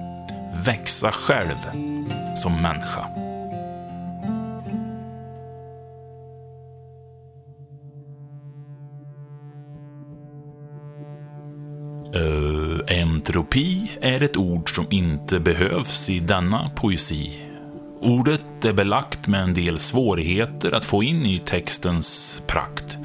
Växa 0.65 1.11
själv 1.11 1.57
som 2.35 2.61
människa. 2.61 3.07
Uh, 12.15 12.79
entropi 12.87 13.91
är 14.01 14.23
ett 14.23 14.37
ord 14.37 14.75
som 14.75 14.85
inte 14.89 15.39
behövs 15.39 16.09
i 16.09 16.19
denna 16.19 16.69
poesi. 16.75 17.39
Ordet 18.01 18.65
är 18.65 18.73
belagt 18.73 19.27
med 19.27 19.41
en 19.41 19.53
del 19.53 19.77
svårigheter 19.77 20.71
att 20.71 20.85
få 20.85 21.03
in 21.03 21.25
i 21.25 21.39
textens 21.39 22.41
prakt. 22.47 22.97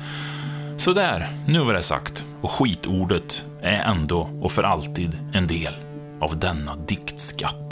Sådär, 0.77 1.29
nu 1.47 1.59
var 1.59 1.75
det 1.75 1.83
sagt. 1.83 2.25
Och 2.41 2.51
skitordet 2.51 3.47
är 3.63 3.91
ändå 3.91 4.31
och 4.43 4.53
för 4.53 4.63
alltid 4.63 5.19
en 5.33 5.47
del 5.47 5.86
av 6.21 6.39
denna 6.39 6.77
diktskatt. 6.77 7.67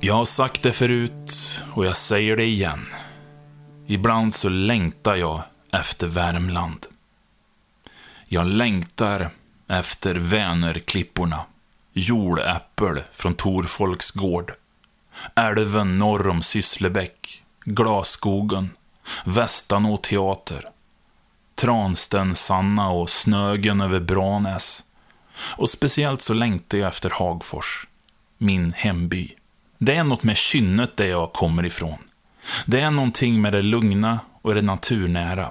Jag 0.00 0.14
har 0.14 0.24
sagt 0.24 0.62
det 0.62 0.72
förut 0.72 1.64
och 1.74 1.86
jag 1.86 1.96
säger 1.96 2.36
det 2.36 2.44
igen. 2.44 2.86
Ibland 3.86 4.34
så 4.34 4.48
längtar 4.48 5.16
jag 5.16 5.42
efter 5.72 6.06
Värmland. 6.06 6.86
Jag 8.28 8.46
längtar 8.46 9.30
efter 9.68 10.14
Vänerklipporna 10.14 11.44
jordäppel 11.98 13.02
från 13.12 13.34
Torfolks 13.34 14.10
gård, 14.10 14.52
älven 15.34 15.98
norr 15.98 16.28
om 16.28 16.42
Sysslebäck, 16.42 17.42
Glasskogen, 17.64 18.70
Västanå 19.24 19.96
teater, 19.96 20.64
Transten 21.54 22.34
Sanna 22.34 22.90
och 22.90 23.10
Snögen 23.10 23.80
över 23.80 24.00
Branäs. 24.00 24.84
Och 25.56 25.70
speciellt 25.70 26.22
så 26.22 26.34
längtar 26.34 26.78
jag 26.78 26.88
efter 26.88 27.10
Hagfors, 27.10 27.86
min 28.38 28.72
hemby. 28.72 29.34
Det 29.78 29.94
är 29.94 30.04
något 30.04 30.22
med 30.22 30.36
kynnet 30.36 30.96
där 30.96 31.06
jag 31.06 31.32
kommer 31.32 31.66
ifrån. 31.66 31.98
Det 32.66 32.80
är 32.80 32.90
någonting 32.90 33.42
med 33.42 33.52
det 33.52 33.62
lugna 33.62 34.20
och 34.42 34.54
det 34.54 34.62
naturnära. 34.62 35.50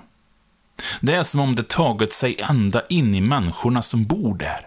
Det 1.02 1.16
är 1.16 1.24
som 1.24 1.40
om 1.40 1.56
det 1.56 1.70
tagit 1.70 2.14
sig 2.14 2.38
ända 2.50 2.82
in 2.90 3.16
i 3.16 3.22
människorna 3.22 3.82
som 3.82 4.06
bor 4.06 4.38
där. 4.38 4.67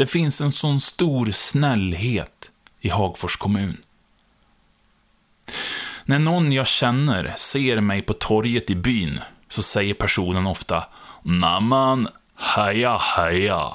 Det 0.00 0.06
finns 0.06 0.40
en 0.40 0.52
sån 0.52 0.80
stor 0.80 1.30
snällhet 1.30 2.50
i 2.80 2.88
Hagfors 2.88 3.36
kommun. 3.36 3.76
När 6.04 6.18
någon 6.18 6.52
jag 6.52 6.66
känner 6.66 7.32
ser 7.36 7.80
mig 7.80 8.02
på 8.02 8.12
torget 8.12 8.70
i 8.70 8.74
byn 8.74 9.20
så 9.48 9.62
säger 9.62 9.94
personen 9.94 10.46
ofta 10.46 10.84
”Naman, 11.22 12.08
heja 12.56 12.96
heja. 12.96 13.72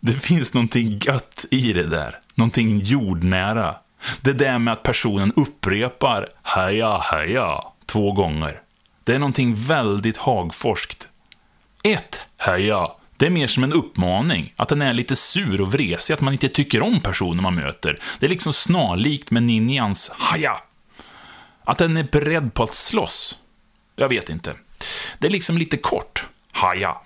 Det 0.00 0.12
finns 0.12 0.54
någonting 0.54 1.00
gött 1.04 1.46
i 1.50 1.72
det 1.72 1.86
där. 1.86 2.20
Någonting 2.34 2.78
jordnära. 2.78 3.76
Det 4.20 4.32
där 4.32 4.58
med 4.58 4.72
att 4.72 4.82
personen 4.82 5.32
upprepar 5.36 6.28
heja 6.42 6.98
heja 6.98 7.62
två 7.86 8.12
gånger. 8.12 8.60
Det 9.04 9.14
är 9.14 9.18
någonting 9.18 9.54
väldigt 9.54 10.16
hagforskt. 10.16 11.08
Ett 11.84 12.20
heja, 12.36 12.88
det 13.18 13.26
är 13.26 13.30
mer 13.30 13.46
som 13.46 13.64
en 13.64 13.72
uppmaning. 13.72 14.52
Att 14.56 14.68
den 14.68 14.82
är 14.82 14.94
lite 14.94 15.16
sur 15.16 15.60
och 15.60 15.72
vresig, 15.72 16.14
att 16.14 16.20
man 16.20 16.32
inte 16.32 16.48
tycker 16.48 16.82
om 16.82 17.00
personen 17.00 17.42
man 17.42 17.54
möter. 17.54 17.98
Det 18.18 18.26
är 18.26 18.30
liksom 18.30 18.52
snarlikt 18.52 19.30
med 19.30 19.42
ninjans 19.42 20.10
haja. 20.18 20.56
Att 21.64 21.78
den 21.78 21.96
är 21.96 22.04
beredd 22.04 22.54
på 22.54 22.62
att 22.62 22.74
slåss. 22.74 23.38
Jag 23.96 24.08
vet 24.08 24.28
inte. 24.28 24.54
Det 25.18 25.26
är 25.26 25.30
liksom 25.30 25.58
lite 25.58 25.76
kort. 25.76 26.26
Haja. 26.52 26.96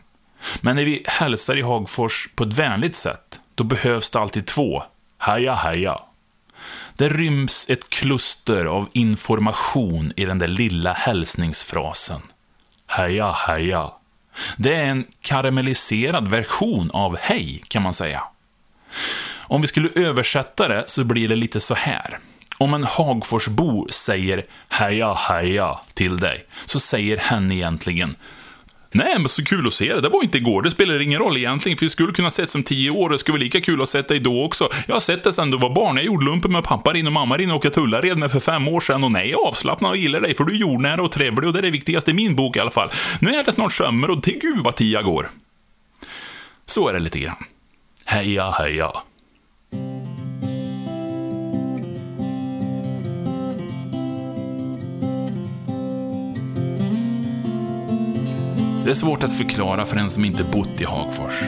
Men 0.61 0.76
när 0.76 0.85
vi 0.85 1.02
hälsar 1.07 1.59
i 1.59 1.62
Hagfors 1.62 2.28
på 2.35 2.45
ett 2.45 2.59
vänligt 2.59 2.97
sätt, 2.97 3.40
då 3.54 3.64
behövs 3.64 4.11
det 4.11 4.19
alltid 4.19 4.47
två. 4.47 4.83
Haja, 5.19 5.54
haja. 5.54 6.00
Det 6.95 7.09
ryms 7.09 7.66
ett 7.69 7.88
kluster 7.88 8.64
av 8.64 8.88
information 8.92 10.12
i 10.16 10.25
den 10.25 10.38
där 10.38 10.49
lilla 10.49 10.92
hälsningsfrasen. 10.92 12.21
”haja, 12.87 13.31
haja”. 13.31 14.01
Det 14.56 14.74
är 14.74 14.84
en 14.84 15.06
karamelliserad 15.20 16.30
version 16.30 16.90
av 16.92 17.16
hej, 17.20 17.62
kan 17.68 17.82
man 17.82 17.94
säga. 17.94 18.22
Om 19.34 19.60
vi 19.60 19.66
skulle 19.66 19.88
översätta 19.94 20.68
det 20.68 20.84
så 20.86 21.04
blir 21.04 21.28
det 21.28 21.36
lite 21.36 21.60
så 21.60 21.74
här. 21.74 22.18
Om 22.58 22.74
en 22.74 22.84
Hagforsbo 22.84 23.88
säger 23.90 24.46
heja, 24.68 25.14
heja 25.14 25.80
till 25.94 26.16
dig, 26.16 26.46
så 26.64 26.80
säger 26.80 27.16
hen 27.16 27.52
egentligen 27.52 28.16
Nej, 28.92 29.18
men 29.18 29.28
så 29.28 29.44
kul 29.44 29.66
att 29.66 29.72
se 29.72 29.94
det. 29.94 30.00
Det 30.00 30.08
var 30.08 30.22
inte 30.22 30.38
igår. 30.38 30.62
Det 30.62 30.70
spelar 30.70 31.00
ingen 31.00 31.18
roll 31.18 31.37
egentligen, 31.37 31.78
för 31.78 31.87
vi 31.87 31.90
skulle 31.90 32.12
kunna 32.12 32.30
sett 32.30 32.50
som 32.50 32.62
tio 32.62 32.90
år. 32.90 33.11
Det 33.11 33.18
skulle 33.18 33.32
vara 33.32 33.42
lika 33.42 33.61
kul 33.61 33.75
att 33.75 33.80
ha 33.80 33.87
sett 33.87 34.08
dig 34.08 34.18
då 34.18 34.44
också. 34.44 34.68
Jag 34.87 34.94
har 34.94 35.00
sett 35.00 35.25
det 35.25 35.32
sen 35.32 35.50
du 35.50 35.58
var 35.58 35.75
barn. 35.75 35.96
Jag 35.96 36.06
gjorde 36.06 36.25
lumpen 36.25 36.52
med 36.52 36.64
pappa 36.64 36.92
din 36.92 37.06
och 37.06 37.12
mamma 37.12 37.37
din 37.37 37.50
och 37.50 37.56
åkte 37.56 37.70
Tullared 37.70 38.18
med 38.18 38.32
för 38.32 38.40
fem 38.40 38.68
år 38.68 38.80
sedan. 38.80 39.04
Och 39.04 39.12
nej, 39.12 39.30
jag 39.30 39.42
är 39.42 39.49
avslappnad 39.49 39.90
och 39.90 39.96
gillar 39.96 40.20
dig, 40.20 40.34
för 40.34 40.44
du 40.44 40.54
är 40.54 40.58
jordnära 40.58 41.02
och 41.02 41.12
trevlig 41.12 41.46
och 41.46 41.52
det 41.52 41.61
är 41.61 41.62
det 41.62 41.70
viktigaste 41.70 42.11
i 42.11 42.14
min 42.14 42.37
bok 42.37 42.56
i 42.56 42.61
alla 42.61 42.70
fall. 42.70 42.88
Nu 43.20 43.30
är 43.30 43.44
det 43.44 43.52
snart 43.52 43.72
sömmer 43.72 44.11
och 44.11 44.22
till 44.22 44.38
gud 44.38 44.58
vad 44.64 44.76
tia 44.76 45.02
går. 45.02 45.30
Så 46.66 46.88
är 46.88 46.92
det 46.92 47.00
lite 47.00 47.18
grann. 47.18 47.44
Heja, 48.05 48.50
heja. 48.50 48.92
Är 58.92 58.96
svårt 58.96 59.24
att 59.24 59.38
förklara 59.38 59.87
för 59.87 59.96
en 59.96 60.11
som 60.11 60.24
inte 60.24 60.44
bott 60.44 60.81
i 60.81 60.85
Hagfors. 60.85 61.42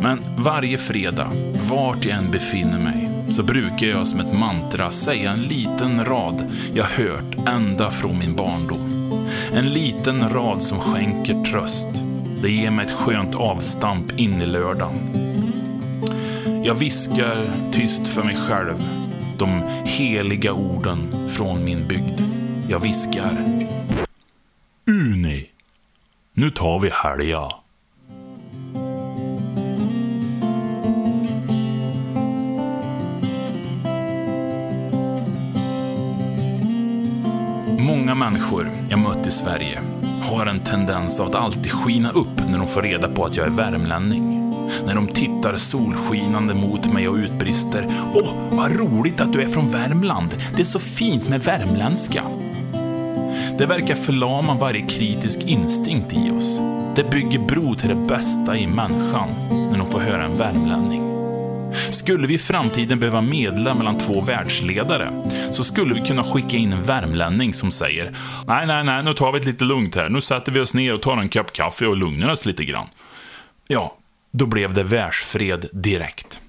Men 0.00 0.20
varje 0.38 0.78
fredag, 0.78 1.30
vart 1.70 2.04
jag 2.04 2.18
än 2.18 2.30
befinner 2.30 2.78
mig, 2.78 3.10
så 3.30 3.42
brukar 3.42 3.86
jag 3.86 4.06
som 4.06 4.20
ett 4.20 4.38
mantra 4.38 4.90
säga 4.90 5.30
en 5.30 5.42
liten 5.42 6.04
rad 6.04 6.44
jag 6.74 6.84
hört 6.84 7.48
ända 7.48 7.90
från 7.90 8.18
min 8.18 8.36
barndom. 8.36 9.10
En 9.54 9.70
liten 9.70 10.28
rad 10.28 10.62
som 10.62 10.80
skänker 10.80 11.44
tröst. 11.44 11.88
Det 12.42 12.50
ger 12.50 12.70
mig 12.70 12.86
ett 12.86 12.92
skönt 12.92 13.34
avstamp 13.34 14.20
in 14.20 14.42
i 14.42 14.46
lördagen. 14.46 14.98
Jag 16.64 16.74
viskar 16.74 17.46
tyst 17.72 18.08
för 18.08 18.22
mig 18.22 18.36
själv 18.36 18.84
de 19.38 19.62
heliga 19.84 20.52
orden 20.52 21.28
från 21.28 21.64
min 21.64 21.88
bygd. 21.88 22.20
Jag 22.68 22.78
viskar. 22.78 23.63
Nu 26.36 26.50
tar 26.50 26.80
vi 26.80 26.90
helga. 26.92 27.48
Många 37.78 38.14
människor 38.14 38.70
jag 38.88 38.98
mött 38.98 39.26
i 39.26 39.30
Sverige 39.30 39.80
har 40.22 40.46
en 40.46 40.60
tendens 40.60 41.20
av 41.20 41.26
att 41.26 41.34
alltid 41.34 41.72
skina 41.72 42.10
upp 42.10 42.48
när 42.48 42.58
de 42.58 42.66
får 42.66 42.82
reda 42.82 43.08
på 43.08 43.24
att 43.24 43.36
jag 43.36 43.46
är 43.46 43.50
värmlänning. 43.50 44.50
När 44.86 44.94
de 44.94 45.06
tittar 45.06 45.56
solskinande 45.56 46.54
mot 46.54 46.92
mig 46.92 47.08
och 47.08 47.14
utbrister 47.14 47.86
Åh, 48.14 48.34
vad 48.50 48.76
roligt 48.76 49.20
att 49.20 49.32
du 49.32 49.42
är 49.42 49.46
från 49.46 49.68
Värmland! 49.68 50.34
Det 50.56 50.62
är 50.62 50.66
så 50.66 50.78
fint 50.78 51.28
med 51.28 51.40
värmländska! 51.40 52.43
Det 53.58 53.66
verkar 53.66 53.94
förlama 53.94 54.54
varje 54.54 54.86
kritisk 54.86 55.38
instinkt 55.46 56.12
i 56.12 56.30
oss. 56.30 56.58
Det 56.96 57.10
bygger 57.10 57.38
bro 57.38 57.74
till 57.74 57.88
det 57.88 58.06
bästa 58.08 58.56
i 58.56 58.66
människan 58.66 59.28
när 59.70 59.78
de 59.78 59.86
får 59.86 59.98
höra 59.98 60.24
en 60.24 60.36
värmlänning. 60.36 61.02
Skulle 61.90 62.26
vi 62.26 62.34
i 62.34 62.38
framtiden 62.38 63.00
behöva 63.00 63.20
medla 63.20 63.74
mellan 63.74 63.98
två 63.98 64.20
världsledare 64.20 65.30
så 65.50 65.64
skulle 65.64 65.94
vi 65.94 66.00
kunna 66.00 66.24
skicka 66.24 66.56
in 66.56 66.72
en 66.72 66.82
värmlänning 66.82 67.54
som 67.54 67.70
säger 67.70 68.12
Nej, 68.46 68.66
nej, 68.66 68.84
nej, 68.84 69.04
nu 69.04 69.14
tar 69.14 69.32
vi 69.32 69.38
det 69.38 69.46
lite 69.46 69.64
lugnt 69.64 69.94
här. 69.94 70.08
Nu 70.08 70.20
sätter 70.20 70.52
vi 70.52 70.60
oss 70.60 70.74
ner 70.74 70.94
och 70.94 71.02
tar 71.02 71.16
en 71.16 71.28
kopp 71.28 71.52
kaffe 71.52 71.86
och 71.86 71.96
lugnar 71.96 72.32
oss 72.32 72.46
lite 72.46 72.64
grann. 72.64 72.86
Ja, 73.68 73.96
då 74.32 74.46
blev 74.46 74.74
det 74.74 74.82
världsfred 74.82 75.68
direkt. 75.72 76.40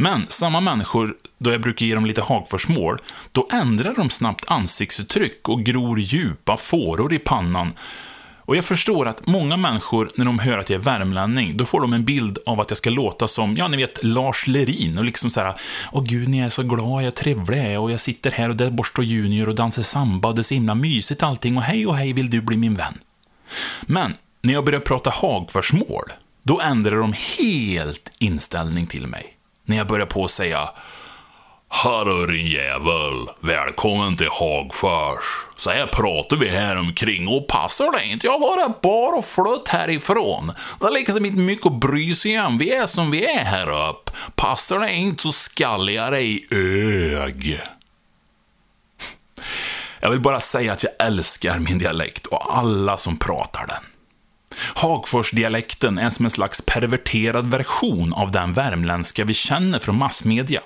Men 0.00 0.26
samma 0.28 0.60
människor, 0.60 1.14
då 1.38 1.50
jag 1.52 1.60
brukar 1.60 1.86
ge 1.86 1.94
dem 1.94 2.06
lite 2.06 2.20
Hagforsmål, 2.20 2.98
då 3.32 3.48
ändrar 3.52 3.94
de 3.94 4.10
snabbt 4.10 4.44
ansiktsuttryck 4.48 5.48
och 5.48 5.62
gror 5.62 6.00
djupa 6.00 6.56
fåror 6.56 7.12
i 7.12 7.18
pannan. 7.18 7.72
Och 8.36 8.56
jag 8.56 8.64
förstår 8.64 9.08
att 9.08 9.26
många 9.26 9.56
människor, 9.56 10.10
när 10.14 10.24
de 10.24 10.38
hör 10.38 10.58
att 10.58 10.70
jag 10.70 10.80
är 10.80 10.84
värmlänning, 10.84 11.56
då 11.56 11.64
får 11.64 11.80
de 11.80 11.92
en 11.92 12.04
bild 12.04 12.38
av 12.46 12.60
att 12.60 12.70
jag 12.70 12.76
ska 12.76 12.90
låta 12.90 13.28
som, 13.28 13.56
ja, 13.56 13.68
ni 13.68 13.76
vet, 13.76 14.04
Lars 14.04 14.46
Lerin 14.46 14.98
och 14.98 15.04
liksom 15.04 15.30
såhär, 15.30 15.54
åh 15.92 16.04
gud, 16.04 16.28
ni 16.28 16.38
är 16.38 16.48
så 16.48 16.62
glad, 16.62 17.02
jag 17.02 17.14
trevlig 17.14 17.58
är 17.58 17.78
och 17.78 17.90
jag 17.90 18.00
sitter 18.00 18.30
här 18.30 18.48
och 18.48 18.56
där 18.56 18.70
borstar 18.70 19.02
junior 19.02 19.48
och 19.48 19.54
dansar 19.54 19.82
samba 19.82 20.28
och 20.28 20.34
det 20.34 20.40
är 20.40 20.42
så 20.42 20.54
himla 20.54 20.74
mysigt 20.74 21.22
allting 21.22 21.56
och 21.56 21.62
hej 21.62 21.86
och 21.86 21.96
hej, 21.96 22.12
vill 22.12 22.30
du 22.30 22.40
bli 22.40 22.56
min 22.56 22.74
vän? 22.74 22.98
Men, 23.82 24.14
när 24.42 24.52
jag 24.52 24.64
börjar 24.64 24.80
prata 24.80 25.10
Hagforsmål, 25.10 26.04
då 26.42 26.60
ändrar 26.60 26.96
de 26.96 27.14
helt 27.38 28.12
inställning 28.18 28.86
till 28.86 29.06
mig 29.06 29.36
när 29.70 29.76
jag 29.76 29.86
börjar 29.86 30.06
på 30.06 30.24
att 30.24 30.30
säga 30.30 30.68
Hallå 31.68 32.26
din 32.26 32.46
jävel, 32.46 33.28
välkommen 33.40 34.16
till 34.16 34.28
Hagfors. 34.30 35.24
Så 35.56 35.70
här 35.70 35.86
pratar 35.86 36.36
vi 36.36 36.48
här 36.48 36.78
omkring 36.78 37.28
och 37.28 37.46
passar 37.46 37.92
det 37.92 38.04
inte, 38.04 38.26
jag 38.26 38.40
bara 38.40 38.74
bara 38.82 39.16
och 39.16 39.24
flytt 39.24 39.68
härifrån. 39.68 40.52
Det 40.80 40.86
är 40.86 40.90
liksom 40.90 41.24
inte 41.24 41.38
mycket 41.38 41.66
att 41.66 41.80
bry 41.80 42.14
sig 42.14 42.40
om, 42.40 42.58
vi 42.58 42.72
är 42.72 42.86
som 42.86 43.10
vi 43.10 43.24
är 43.24 43.44
här 43.44 43.90
uppe. 43.90 44.12
Passar 44.34 44.80
det 44.80 44.92
inte 44.92 45.22
så 45.22 45.32
skallar 45.32 45.92
jag 45.92 46.12
dig 46.12 46.36
i 46.36 46.54
ög. 47.14 47.60
Jag 50.00 50.10
vill 50.10 50.20
bara 50.20 50.40
säga 50.40 50.72
att 50.72 50.82
jag 50.82 50.92
älskar 50.98 51.58
min 51.58 51.78
dialekt 51.78 52.26
och 52.26 52.58
alla 52.58 52.96
som 52.96 53.16
pratar 53.16 53.66
den. 53.66 53.99
Hagforsdialekten 54.74 55.98
är 55.98 56.10
som 56.10 56.24
en 56.24 56.30
slags 56.30 56.62
perverterad 56.66 57.46
version 57.46 58.14
av 58.14 58.32
den 58.32 58.52
värmländska 58.52 59.24
vi 59.24 59.34
känner 59.34 59.78
från 59.78 59.98
massmedia. 59.98 60.60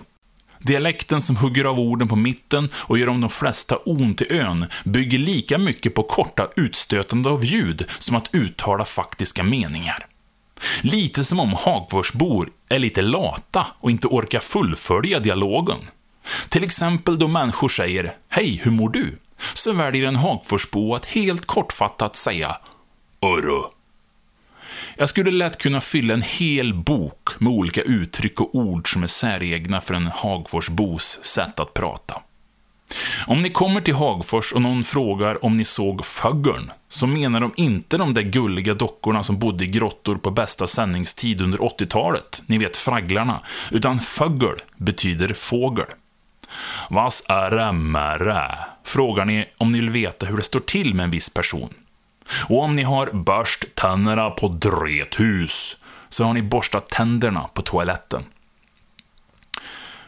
Dialekten 0.59 1.23
som 1.23 1.37
hugger 1.37 1.65
av 1.65 1.81
orden 1.81 2.09
på 2.09 2.17
mitten 2.17 2.71
och 2.75 2.99
gör 2.99 3.09
om 3.09 3.21
de 3.21 3.31
flesta 3.31 3.77
ont 3.77 4.23
i 4.23 4.33
ön 4.39 4.67
bygger 4.85 5.19
lika 5.19 5.59
mycket 5.59 5.95
på 5.95 6.03
korta 6.03 6.49
utstötande 6.57 7.31
av 7.31 7.45
ljud 7.45 7.87
som 7.99 8.17
att 8.17 8.31
uttala 8.33 8.85
faktiska 8.85 9.43
meningar. 9.43 10.07
Lite 10.83 11.25
som 11.25 11.41
om 11.41 11.53
Hagforsbor 11.53 12.49
är 12.69 12.79
lite 12.79 13.03
lata 13.03 13.67
och 13.81 13.91
inte 13.91 14.07
orkar 14.07 14.41
fullfölja 14.41 15.21
dialogen. 15.21 15.79
Till 16.49 16.65
exempel 16.65 17.19
då 17.19 17.29
människor 17.29 17.69
säger 17.69 18.13
“Hej, 18.29 18.61
hur 18.65 18.71
mår 18.71 18.89
du?” 18.89 19.19
så 19.55 19.73
väljer 19.73 20.09
en 20.09 20.17
Hagforsbo 20.17 20.95
att 20.95 21.05
helt 21.05 21.47
kortfattat 21.47 22.17
säga 22.17 22.57
“Örru”. 23.23 23.74
Jag 24.97 25.09
skulle 25.09 25.31
lätt 25.31 25.59
kunna 25.59 25.81
fylla 25.81 26.15
en 26.15 26.23
hel 26.23 26.75
bok 26.75 27.29
med 27.39 27.53
olika 27.53 27.83
uttryck 27.83 28.41
och 28.41 28.55
ord 28.55 28.93
som 28.93 29.03
är 29.03 29.07
säregna 29.07 29.81
för 29.81 29.95
en 29.95 30.07
Hagforsbos 30.07 31.19
sätt 31.23 31.61
att 31.61 31.75
prata. 31.75 32.23
Om 33.27 33.43
ni 33.43 33.51
kommer 33.51 33.81
till 33.81 33.95
Hagfors 33.95 34.53
och 34.53 34.63
någon 34.63 34.85
frågar 34.85 35.45
om 35.45 35.55
ni 35.55 35.65
såg 35.65 36.05
Föggern, 36.05 36.71
så 36.89 37.07
menar 37.07 37.41
de 37.41 37.53
inte 37.57 37.99
de 37.99 38.15
där 38.15 38.23
gulliga 38.23 38.75
dockorna 38.75 39.23
som 39.23 39.39
bodde 39.39 39.65
i 39.65 39.67
grottor 39.67 40.17
på 40.17 40.31
bästa 40.31 40.67
sändningstid 40.67 41.41
under 41.41 41.59
80-talet, 41.59 42.43
ni 42.47 42.59
vet 42.59 42.77
fragglarna, 42.77 43.41
utan 43.71 43.99
Föggel 43.99 44.57
betyder 44.77 45.35
fågel. 45.35 45.87
Vas 46.91 47.25
är 47.29 47.51
det 47.51 47.73
med 47.73 48.21
det? 48.21 48.59
Frågar 48.85 49.25
ni 49.25 49.47
om 49.59 49.73
ni 49.73 49.81
vill 49.81 49.91
veta 49.91 50.27
hur 50.27 50.37
det 50.37 50.43
står 50.43 50.61
till 50.61 50.95
med 50.95 51.05
en 51.05 51.11
viss 51.11 51.31
person. 51.31 51.75
Och 52.49 52.63
om 52.63 52.77
ni 52.77 52.83
har 52.83 53.11
börst 53.13 53.75
tänderna 53.75 54.31
på 54.31 54.49
drethus, 54.49 55.77
så 56.09 56.25
har 56.25 56.35
ni 56.35 56.43
borstat 56.43 56.89
tänderna 56.89 57.41
på 57.55 57.63
toaletten. 57.63 58.25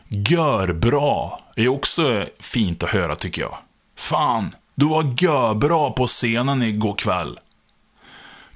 Görbra 0.08 1.30
är 1.56 1.68
också 1.68 2.26
fint 2.40 2.82
att 2.82 2.90
höra 2.90 3.16
tycker 3.16 3.42
jag. 3.42 3.58
Fan, 3.96 4.54
du 4.74 4.86
var 4.86 5.14
görbra 5.18 5.90
på 5.90 6.06
scenen 6.06 6.62
igår 6.62 6.94
kväll. 6.94 7.38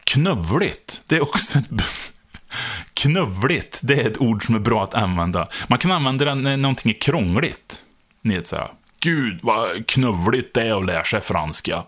Knövligt, 0.04 1.02
det 1.06 1.16
är 1.16 1.22
också 1.22 1.58
ett... 1.58 1.66
Knövligt, 2.94 3.80
det 3.82 3.94
är 3.94 4.10
ett 4.10 4.20
ord 4.20 4.46
som 4.46 4.54
är 4.54 4.58
bra 4.58 4.84
att 4.84 4.94
använda. 4.94 5.48
Man 5.68 5.78
kan 5.78 5.90
använda 5.90 6.24
det 6.24 6.34
när 6.34 6.56
någonting 6.56 6.92
är 6.92 7.00
krångligt. 7.00 7.82
Ni 8.22 8.34
vet 8.34 8.46
såhär, 8.46 8.68
gud 9.00 9.38
vad 9.42 9.86
knövligt 9.86 10.54
det 10.54 10.68
är 10.68 10.74
att 10.74 10.86
lära 10.86 11.04
sig 11.04 11.20
franska. 11.20 11.82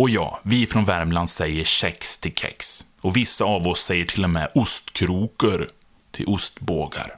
Och 0.00 0.10
ja, 0.10 0.40
vi 0.42 0.66
från 0.66 0.84
Värmland 0.84 1.30
säger 1.30 1.64
kex 1.64 2.18
till 2.18 2.34
kex. 2.34 2.84
Och 3.00 3.16
vissa 3.16 3.44
av 3.44 3.68
oss 3.68 3.84
säger 3.84 4.04
till 4.04 4.24
och 4.24 4.30
med 4.30 4.48
ostkrokar 4.54 5.66
till 6.10 6.26
ostbågar. 6.26 7.16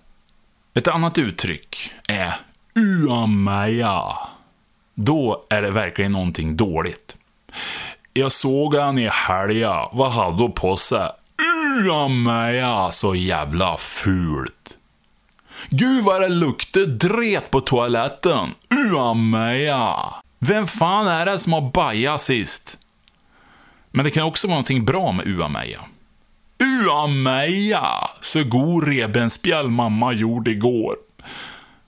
Ett 0.75 0.89
annat 0.89 1.19
uttryck 1.19 1.93
är 2.09 2.35
uameja. 2.75 4.03
Då 4.95 5.45
är 5.51 5.63
det 5.63 5.71
verkligen 5.71 6.13
någonting 6.13 6.57
dåligt. 6.57 7.17
Jag 8.13 8.33
såg 8.33 8.75
han 8.75 8.99
i 8.99 9.09
helga. 9.09 9.89
Vad 9.93 10.13
hade 10.13 10.43
han 10.43 10.53
på 10.53 10.77
sig? 10.77 11.11
Uameja, 11.87 12.91
så 12.91 13.15
jävla 13.15 13.77
fult. 13.77 14.79
Gud 15.69 16.05
vad 16.05 16.21
det 16.23 16.29
luktade 16.29 16.87
dret 16.87 17.51
på 17.51 17.61
toaletten. 17.61 18.55
Uameja. 18.71 19.95
Vem 20.45 20.67
fan 20.67 21.07
är 21.07 21.27
det 21.27 21.39
som 21.39 21.53
har 21.53 21.71
bajat 21.71 22.21
sist? 22.21 22.79
Men 23.91 24.05
det 24.05 24.11
kan 24.11 24.23
också 24.23 24.47
vara 24.47 24.55
någonting 24.55 24.85
bra 24.85 25.13
med 25.13 25.27
uameja. 25.27 25.81
Uameja! 26.59 28.11
Så 28.21 28.45
god 28.45 28.89
revbensspjäll 28.89 29.71
mamma 29.71 30.13
gjorde 30.13 30.51
igår. 30.51 30.97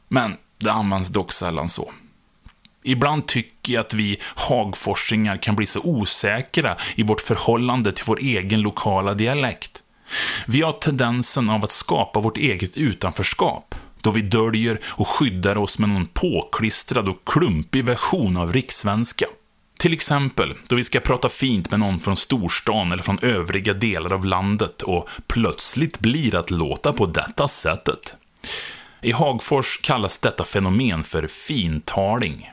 Men 0.08 0.36
det 0.58 0.72
används 0.72 1.08
dock 1.08 1.32
sällan 1.32 1.68
så. 1.68 1.92
Ibland 2.82 3.26
tycker 3.26 3.72
jag 3.72 3.80
att 3.80 3.94
vi 3.94 4.20
hagforsingar 4.34 5.36
kan 5.36 5.56
bli 5.56 5.66
så 5.66 5.80
osäkra 5.80 6.76
i 6.94 7.02
vårt 7.02 7.20
förhållande 7.20 7.92
till 7.92 8.04
vår 8.06 8.18
egen 8.20 8.60
lokala 8.60 9.14
dialekt. 9.14 9.82
Vi 10.46 10.62
har 10.62 10.72
tendensen 10.72 11.50
av 11.50 11.64
att 11.64 11.70
skapa 11.70 12.20
vårt 12.20 12.36
eget 12.36 12.76
utanförskap, 12.76 13.74
då 14.04 14.10
vi 14.10 14.20
döljer 14.20 14.80
och 14.84 15.08
skyddar 15.08 15.58
oss 15.58 15.78
med 15.78 15.88
någon 15.88 16.06
påklistrad 16.06 17.08
och 17.08 17.22
klumpig 17.26 17.84
version 17.84 18.36
av 18.36 18.52
rikssvenska. 18.52 19.26
Till 19.78 19.92
exempel 19.92 20.54
då 20.68 20.76
vi 20.76 20.84
ska 20.84 21.00
prata 21.00 21.28
fint 21.28 21.70
med 21.70 21.80
någon 21.80 21.98
från 21.98 22.16
storstan 22.16 22.92
eller 22.92 23.02
från 23.02 23.18
övriga 23.22 23.72
delar 23.72 24.12
av 24.12 24.24
landet 24.24 24.82
och 24.82 25.08
plötsligt 25.26 25.98
blir 25.98 26.34
att 26.34 26.50
låta 26.50 26.92
på 26.92 27.06
detta 27.06 27.48
sättet. 27.48 28.14
I 29.00 29.12
Hagfors 29.12 29.80
kallas 29.82 30.18
detta 30.18 30.44
fenomen 30.44 31.04
för 31.04 31.26
fintaling. 31.26 32.50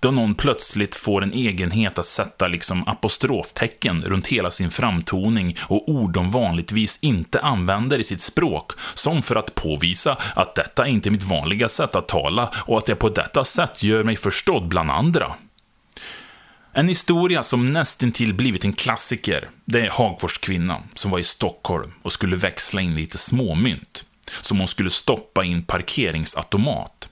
Då 0.00 0.10
någon 0.10 0.34
plötsligt 0.34 0.94
får 0.94 1.22
en 1.22 1.32
egenhet 1.32 1.98
att 1.98 2.06
sätta 2.06 2.48
liksom 2.48 2.88
apostroftecken 2.88 4.02
runt 4.02 4.26
hela 4.26 4.50
sin 4.50 4.70
framtoning 4.70 5.56
och 5.60 5.88
ord 5.88 6.12
de 6.12 6.30
vanligtvis 6.30 6.98
inte 7.02 7.40
använder 7.40 7.98
i 7.98 8.04
sitt 8.04 8.20
språk, 8.20 8.72
som 8.94 9.22
för 9.22 9.36
att 9.36 9.54
påvisa 9.54 10.16
att 10.34 10.54
detta 10.54 10.86
är 10.86 10.90
inte 10.90 11.08
är 11.08 11.10
mitt 11.10 11.22
vanliga 11.22 11.68
sätt 11.68 11.96
att 11.96 12.08
tala 12.08 12.50
och 12.66 12.78
att 12.78 12.88
jag 12.88 12.98
på 12.98 13.08
detta 13.08 13.44
sätt 13.44 13.82
gör 13.82 14.04
mig 14.04 14.16
förstådd 14.16 14.68
bland 14.68 14.90
andra. 14.90 15.34
En 16.72 16.88
historia 16.88 17.42
som 17.42 17.72
nästintill 17.72 18.34
blivit 18.34 18.64
en 18.64 18.72
klassiker, 18.72 19.48
det 19.64 19.80
är 19.80 19.90
Hagforskvinnan 19.90 20.82
som 20.94 21.10
var 21.10 21.18
i 21.18 21.24
Stockholm 21.24 21.92
och 22.02 22.12
skulle 22.12 22.36
växla 22.36 22.80
in 22.80 22.94
lite 22.94 23.18
småmynt, 23.18 24.04
som 24.40 24.58
hon 24.58 24.68
skulle 24.68 24.90
stoppa 24.90 25.44
i 25.44 25.52
en 25.52 25.62
parkeringsautomat. 25.62 27.08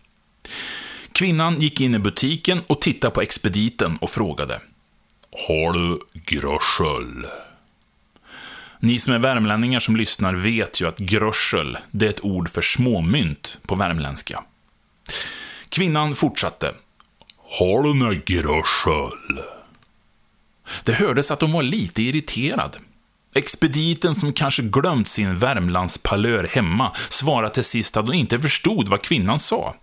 Kvinnan 1.17 1.61
gick 1.61 1.81
in 1.81 1.95
i 1.95 1.99
butiken 1.99 2.63
och 2.67 2.81
tittade 2.81 3.15
på 3.15 3.23
expediten 3.23 3.99
och 4.01 4.11
frågade. 4.11 4.61
Har 5.49 5.73
du 5.73 5.99
grössel? 6.13 7.27
Ni 8.81 8.99
som 8.99 9.15
är 9.15 9.19
värmlänningar 9.19 9.81
som 9.81 9.97
lyssnar 9.97 10.35
vet 10.35 10.81
ju 10.81 10.89
att 10.89 10.99
grössel, 10.99 11.79
det 11.91 12.07
är 12.07 12.11
ett 12.11 12.25
ord 12.25 12.49
för 12.49 12.63
småmynt 12.63 13.59
på 13.67 13.75
värmländska. 13.75 14.45
Kvinnan 15.69 16.15
fortsatte. 16.15 16.75
Har 17.59 17.83
du 17.83 17.95
några 17.95 18.15
grössel? 18.15 19.41
Det 20.85 20.93
hördes 20.93 21.31
att 21.31 21.41
hon 21.41 21.53
var 21.53 21.63
lite 21.63 22.03
irriterad. 22.03 22.77
Expediten 23.35 24.15
som 24.15 24.33
kanske 24.33 24.63
glömt 24.63 25.09
sin 25.09 25.39
Värmlandspalör 25.39 26.45
hemma 26.45 26.93
svarade 27.09 27.55
till 27.55 27.65
sist 27.65 27.97
att 27.97 28.07
hon 28.07 28.15
inte 28.15 28.41
förstod 28.41 28.89
vad 28.89 29.03
kvinnan 29.03 29.39
sa. 29.39 29.75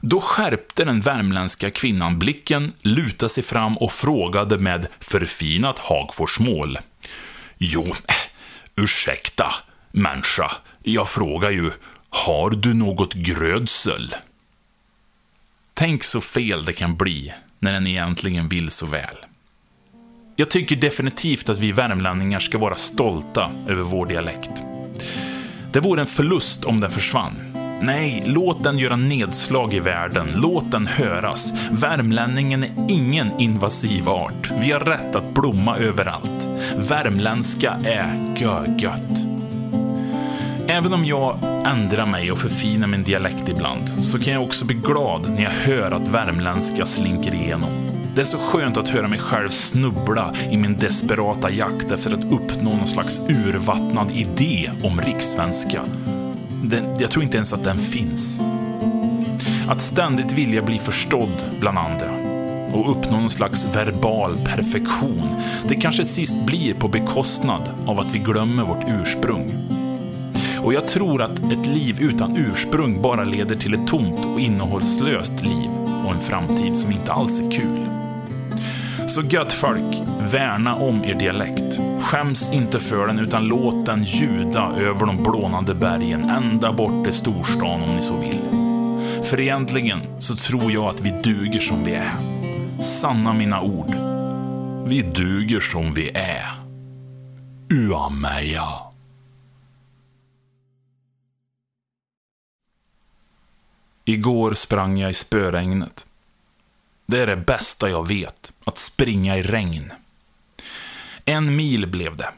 Då 0.00 0.20
skärpte 0.20 0.84
den 0.84 1.00
värmländska 1.00 1.70
kvinnan 1.70 2.18
blicken, 2.18 2.72
lutade 2.80 3.30
sig 3.30 3.42
fram 3.42 3.78
och 3.78 3.92
frågade 3.92 4.58
med 4.58 4.86
förfinat 5.00 5.78
Hagforsmål. 5.78 6.78
Jo, 7.58 7.84
äh, 7.86 8.14
ursäkta, 8.76 9.54
människa. 9.92 10.50
Jag 10.82 11.08
frågar 11.08 11.50
ju, 11.50 11.70
har 12.10 12.50
du 12.50 12.74
något 12.74 13.14
grödsel? 13.14 14.14
Tänk 15.74 16.04
så 16.04 16.20
fel 16.20 16.64
det 16.64 16.72
kan 16.72 16.96
bli 16.96 17.32
när 17.58 17.72
den 17.72 17.86
egentligen 17.86 18.48
vill 18.48 18.70
så 18.70 18.86
väl. 18.86 19.16
Jag 20.36 20.50
tycker 20.50 20.76
definitivt 20.76 21.48
att 21.48 21.58
vi 21.58 21.72
värmlänningar 21.72 22.40
ska 22.40 22.58
vara 22.58 22.74
stolta 22.74 23.50
över 23.66 23.82
vår 23.82 24.06
dialekt. 24.06 24.50
Det 25.72 25.80
vore 25.80 26.00
en 26.00 26.06
förlust 26.06 26.64
om 26.64 26.80
den 26.80 26.90
försvann. 26.90 27.47
Nej, 27.80 28.22
låt 28.26 28.64
den 28.64 28.78
göra 28.78 28.96
nedslag 28.96 29.74
i 29.74 29.80
världen. 29.80 30.28
Låt 30.34 30.70
den 30.70 30.86
höras. 30.86 31.52
Värmlänningen 31.70 32.62
är 32.62 32.70
ingen 32.88 33.40
invasiv 33.40 34.08
art. 34.08 34.50
Vi 34.60 34.72
har 34.72 34.80
rätt 34.80 35.14
att 35.14 35.34
blomma 35.34 35.76
överallt. 35.76 36.48
Värmländska 36.76 37.80
är 37.84 38.34
gött. 38.78 39.24
Även 40.68 40.92
om 40.92 41.04
jag 41.04 41.38
ändrar 41.66 42.06
mig 42.06 42.32
och 42.32 42.38
förfinar 42.38 42.86
min 42.86 43.04
dialekt 43.04 43.48
ibland, 43.48 44.04
så 44.04 44.18
kan 44.18 44.32
jag 44.32 44.42
också 44.42 44.64
bli 44.64 44.76
glad 44.76 45.30
när 45.30 45.42
jag 45.42 45.50
hör 45.50 45.90
att 45.90 46.08
värmländska 46.08 46.86
slinker 46.86 47.34
igenom. 47.34 47.70
Det 48.14 48.20
är 48.20 48.24
så 48.24 48.38
skönt 48.38 48.76
att 48.76 48.88
höra 48.88 49.08
mig 49.08 49.18
själv 49.18 49.48
snubbla 49.48 50.34
i 50.50 50.56
min 50.56 50.78
desperata 50.78 51.50
jakt 51.50 51.90
efter 51.90 52.12
att 52.12 52.32
uppnå 52.32 52.76
någon 52.76 52.86
slags 52.86 53.20
urvattnad 53.28 54.10
idé 54.10 54.70
om 54.84 55.00
rikssvenska. 55.00 55.82
Den, 56.64 56.98
jag 56.98 57.10
tror 57.10 57.24
inte 57.24 57.36
ens 57.36 57.52
att 57.52 57.64
den 57.64 57.78
finns. 57.78 58.40
Att 59.68 59.80
ständigt 59.80 60.32
vilja 60.32 60.62
bli 60.62 60.78
förstådd 60.78 61.44
bland 61.60 61.78
andra 61.78 62.10
och 62.72 62.90
uppnå 62.90 63.20
någon 63.20 63.30
slags 63.30 63.76
verbal 63.76 64.38
perfektion, 64.44 65.28
det 65.68 65.74
kanske 65.74 66.04
sist 66.04 66.46
blir 66.46 66.74
på 66.74 66.88
bekostnad 66.88 67.62
av 67.86 68.00
att 68.00 68.14
vi 68.14 68.18
glömmer 68.18 68.64
vårt 68.64 68.84
ursprung. 68.88 69.54
Och 70.62 70.74
jag 70.74 70.86
tror 70.86 71.22
att 71.22 71.38
ett 71.38 71.66
liv 71.66 71.96
utan 72.00 72.36
ursprung 72.36 73.02
bara 73.02 73.24
leder 73.24 73.54
till 73.54 73.74
ett 73.74 73.86
tomt 73.86 74.24
och 74.24 74.40
innehållslöst 74.40 75.42
liv 75.42 75.70
och 76.04 76.14
en 76.14 76.20
framtid 76.20 76.76
som 76.76 76.92
inte 76.92 77.12
alls 77.12 77.40
är 77.40 77.50
kul. 77.50 77.97
Så 79.08 79.22
gött 79.22 79.52
folk, 79.52 80.02
värna 80.20 80.74
om 80.74 81.04
er 81.04 81.14
dialekt. 81.14 81.78
Skäms 82.00 82.52
inte 82.52 82.80
för 82.80 83.06
den, 83.06 83.18
utan 83.18 83.44
låt 83.44 83.86
den 83.86 84.04
ljuda 84.04 84.72
över 84.76 85.06
de 85.06 85.22
blånande 85.22 85.74
bergen, 85.74 86.30
ända 86.30 86.72
bort 86.72 87.04
till 87.04 87.12
storstan 87.12 87.82
om 87.82 87.94
ni 87.94 88.02
så 88.02 88.16
vill. 88.16 88.40
För 89.22 89.40
egentligen 89.40 90.20
så 90.20 90.36
tror 90.36 90.72
jag 90.72 90.84
att 90.84 91.00
vi 91.00 91.10
duger 91.22 91.60
som 91.60 91.84
vi 91.84 91.92
är. 91.92 92.12
Sanna 92.82 93.32
mina 93.32 93.62
ord. 93.62 93.94
Vi 94.88 95.02
duger 95.02 95.60
som 95.60 95.94
vi 95.94 96.10
är. 96.10 96.46
Uameja. 97.70 98.68
Igår 104.04 104.54
sprang 104.54 104.98
jag 104.98 105.10
i 105.10 105.14
spöregnet. 105.14 106.07
Det 107.10 107.22
är 107.22 107.26
det 107.26 107.36
bästa 107.36 107.90
jag 107.90 108.08
vet, 108.08 108.52
att 108.64 108.78
springa 108.78 109.38
i 109.38 109.42
regn. 109.42 109.92
En 111.24 111.56
mil 111.56 111.86
blev 111.86 112.16
det, 112.16 112.30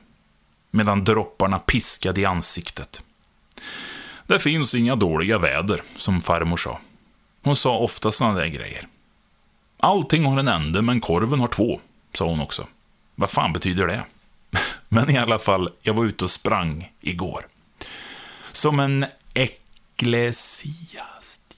medan 0.71 1.05
dropparna 1.05 1.59
piskade 1.59 2.21
i 2.21 2.25
ansiktet. 2.25 3.03
Det 4.27 4.39
finns 4.39 4.75
inga 4.75 4.97
dåliga 4.97 5.39
väder, 5.39 5.83
som 5.97 6.21
farmor 6.21 6.57
sa. 6.57 6.79
Hon 7.43 7.57
sa 7.57 7.79
ofta 7.79 8.11
sådana 8.11 8.39
där 8.39 8.47
grejer. 8.47 8.87
Allting 9.81 10.25
har 10.25 10.39
en 10.39 10.49
ände, 10.49 10.83
men 10.83 11.01
korven 11.01 11.41
har 11.41 11.49
två, 11.49 11.81
sa 12.13 12.25
hon 12.25 12.41
också. 12.41 12.67
Vad 13.15 13.31
fan 13.31 13.53
betyder 13.53 13.87
det? 13.87 14.05
Men 14.89 15.11
i 15.11 15.19
alla 15.19 15.39
fall, 15.39 15.71
jag 15.83 15.95
var 15.95 16.05
ute 16.05 16.25
och 16.25 16.31
sprang 16.31 16.93
igår. 17.01 17.47
Som 18.53 18.81
en 18.81 19.07
eklesiast... 19.35 21.50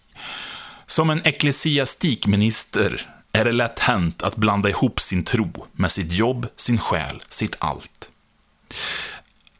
Som 0.92 1.10
en 1.10 1.20
ecklesiastikminister 1.24 3.06
är 3.32 3.44
det 3.44 3.52
lätt 3.52 3.78
hänt 3.78 4.22
att 4.22 4.36
blanda 4.36 4.68
ihop 4.68 5.00
sin 5.00 5.24
tro 5.24 5.66
med 5.72 5.92
sitt 5.92 6.12
jobb, 6.12 6.46
sin 6.56 6.78
själ, 6.78 7.22
sitt 7.28 7.56
allt. 7.58 8.10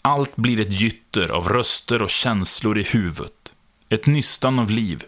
Allt 0.02 0.36
blir 0.36 0.60
ett 0.60 0.80
gytter 0.80 1.28
av 1.28 1.48
röster 1.48 2.02
och 2.02 2.10
känslor 2.10 2.78
i 2.78 2.82
huvudet. 2.82 3.52
Ett 3.88 4.06
nystan 4.06 4.58
av 4.58 4.70
liv. 4.70 5.04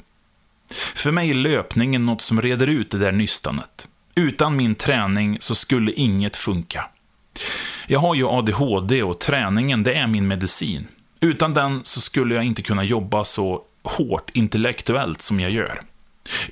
För 0.95 1.11
mig 1.11 1.31
är 1.31 1.35
löpningen 1.35 2.07
något 2.07 2.23
som 2.23 2.43
reder 2.43 2.67
ut 2.67 2.91
det 2.91 2.99
där 2.99 3.13
nystanet. 3.13 3.89
Utan 4.15 4.57
min 4.57 4.75
träning 4.75 5.37
så 5.41 5.55
skulle 5.55 5.93
inget 5.93 6.37
funka. 6.37 6.87
Jag 7.87 8.01
har 8.01 8.15
ju 8.15 8.27
ADHD 8.29 9.03
och 9.03 9.21
träningen, 9.21 9.83
det 9.83 9.95
är 9.95 10.07
min 10.07 10.29
medicin. 10.29 10.89
Utan 11.21 11.55
den 11.55 11.85
så 11.85 12.01
skulle 12.01 12.35
jag 12.35 12.45
inte 12.45 12.63
kunna 12.63 12.85
jobba 12.85 13.25
så 13.25 13.63
hårt 13.83 14.31
intellektuellt 14.35 15.21
som 15.21 15.41
jag 15.41 15.51
gör. 15.51 15.81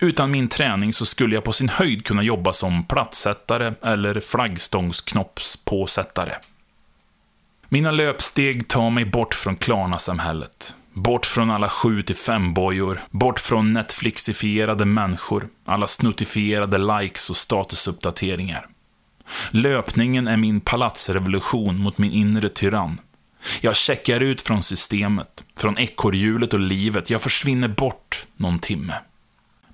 Utan 0.01 0.31
min 0.31 0.49
träning 0.49 0.93
så 0.93 1.07
skulle 1.07 1.35
jag 1.35 1.45
på 1.45 1.53
sin 1.53 1.69
höjd 1.69 2.05
kunna 2.05 2.23
jobba 2.23 2.53
som 2.53 2.85
plattsättare 2.85 3.73
eller 3.83 4.21
flaggstångsknoppspåsättare. 4.21 6.33
Mina 7.69 7.91
löpsteg 7.91 8.69
tar 8.69 8.91
mig 8.91 9.05
bort 9.05 9.35
från 9.35 9.57
Klarna-samhället. 9.57 10.75
Bort 10.95 11.27
från 11.27 11.51
alla 11.51 11.69
7 11.69 12.03
till 12.03 12.17
5 12.17 12.55
bojor 12.55 13.01
bort 13.11 13.41
från 13.41 13.73
Netflixifierade 13.73 14.85
människor, 14.85 15.49
alla 15.65 15.87
snuttifierade 15.87 16.79
likes 16.79 17.31
och 17.31 17.37
statusuppdateringar. 17.37 18.67
Löpningen 19.51 20.27
är 20.27 20.37
min 20.37 20.61
palatsrevolution 20.61 21.79
mot 21.79 21.99
min 21.99 22.13
inre 22.13 22.49
tyrann. 22.49 23.01
Jag 23.61 23.77
checkar 23.77 24.21
ut 24.21 24.41
från 24.41 24.63
systemet, 24.63 25.45
från 25.57 25.79
ekorrhjulet 25.79 26.55
och 26.55 26.61
livet. 26.61 27.11
Jag 27.11 27.23
försvinner 27.23 27.69
bort 27.69 28.27
någon 28.37 28.59
timme. 28.59 28.95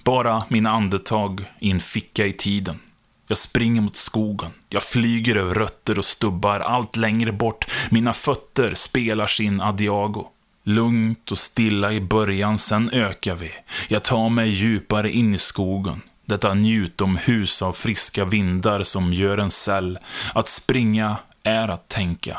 Bara 0.09 0.45
mina 0.49 0.71
andetag 0.71 1.45
i 1.59 1.71
en 1.71 1.81
ficka 1.81 2.27
i 2.27 2.33
tiden. 2.33 2.79
Jag 3.27 3.39
springer 3.39 3.81
mot 3.81 3.97
skogen. 3.97 4.51
Jag 4.69 4.83
flyger 4.83 5.37
över 5.37 5.55
rötter 5.55 5.99
och 5.99 6.05
stubbar 6.05 6.61
allt 6.61 6.97
längre 6.97 7.33
bort. 7.33 7.67
Mina 7.91 8.13
fötter 8.13 8.75
spelar 8.75 9.27
sin 9.27 9.61
adiago. 9.61 10.27
Lugnt 10.65 11.33
och 11.33 11.39
stilla 11.39 11.93
i 11.93 12.01
början, 12.01 12.59
sen 12.59 12.91
ökar 12.91 13.35
vi. 13.35 13.51
Jag 13.89 14.05
tar 14.05 14.29
mig 14.29 14.49
djupare 14.49 15.11
in 15.11 15.35
i 15.35 15.39
skogen. 15.39 16.03
Detta 16.27 16.55
njutomhus 16.55 17.63
av 17.63 17.73
friska 17.73 18.25
vindar 18.25 18.83
som 18.83 19.13
gör 19.13 19.39
en 19.39 19.51
cell. 19.51 19.99
Att 20.35 20.49
springa 20.49 21.17
är 21.43 21.69
att 21.69 21.89
tänka. 21.89 22.39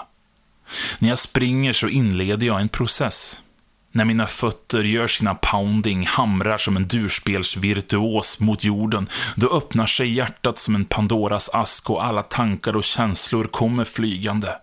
När 0.99 1.10
jag 1.10 1.17
springer 1.17 1.73
så 1.73 1.88
inleder 1.88 2.47
jag 2.47 2.62
en 2.62 2.69
process. 2.69 3.43
När 3.91 4.06
mina 4.06 4.28
fötter 4.28 4.84
gör 4.84 5.08
sina 5.08 5.36
pounding, 5.36 6.06
hamrar 6.06 6.58
som 6.58 6.75
en 6.78 6.88
durspelsvirtuos 6.88 8.39
mot 8.39 8.63
jorden, 8.63 9.10
då 9.36 9.49
öppnar 9.49 9.86
sig 9.86 10.13
hjärtat 10.13 10.58
som 10.58 10.75
en 10.75 10.86
Pandoras 10.86 11.49
ask 11.49 11.89
och 11.89 12.06
alla 12.06 12.23
tankar 12.23 12.75
och 12.75 12.84
känslor 12.84 13.43
kommer 13.43 13.86
flygande. 13.86 14.56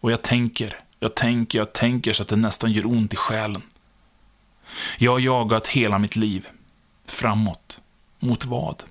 Och 0.00 0.12
jag 0.12 0.22
tänker, 0.22 0.78
jag 1.00 1.14
tänker, 1.14 1.58
jag 1.58 1.72
tänker 1.72 2.12
så 2.12 2.22
att 2.22 2.28
det 2.28 2.36
nästan 2.36 2.72
gör 2.72 2.86
ont 2.86 3.12
i 3.12 3.16
själen. 3.16 3.62
Jag 4.98 5.12
har 5.12 5.18
jagat 5.18 5.66
hela 5.66 5.98
mitt 5.98 6.16
liv. 6.16 6.46
Framåt. 7.06 7.80
Mot 8.18 8.44
vad? 8.44 8.82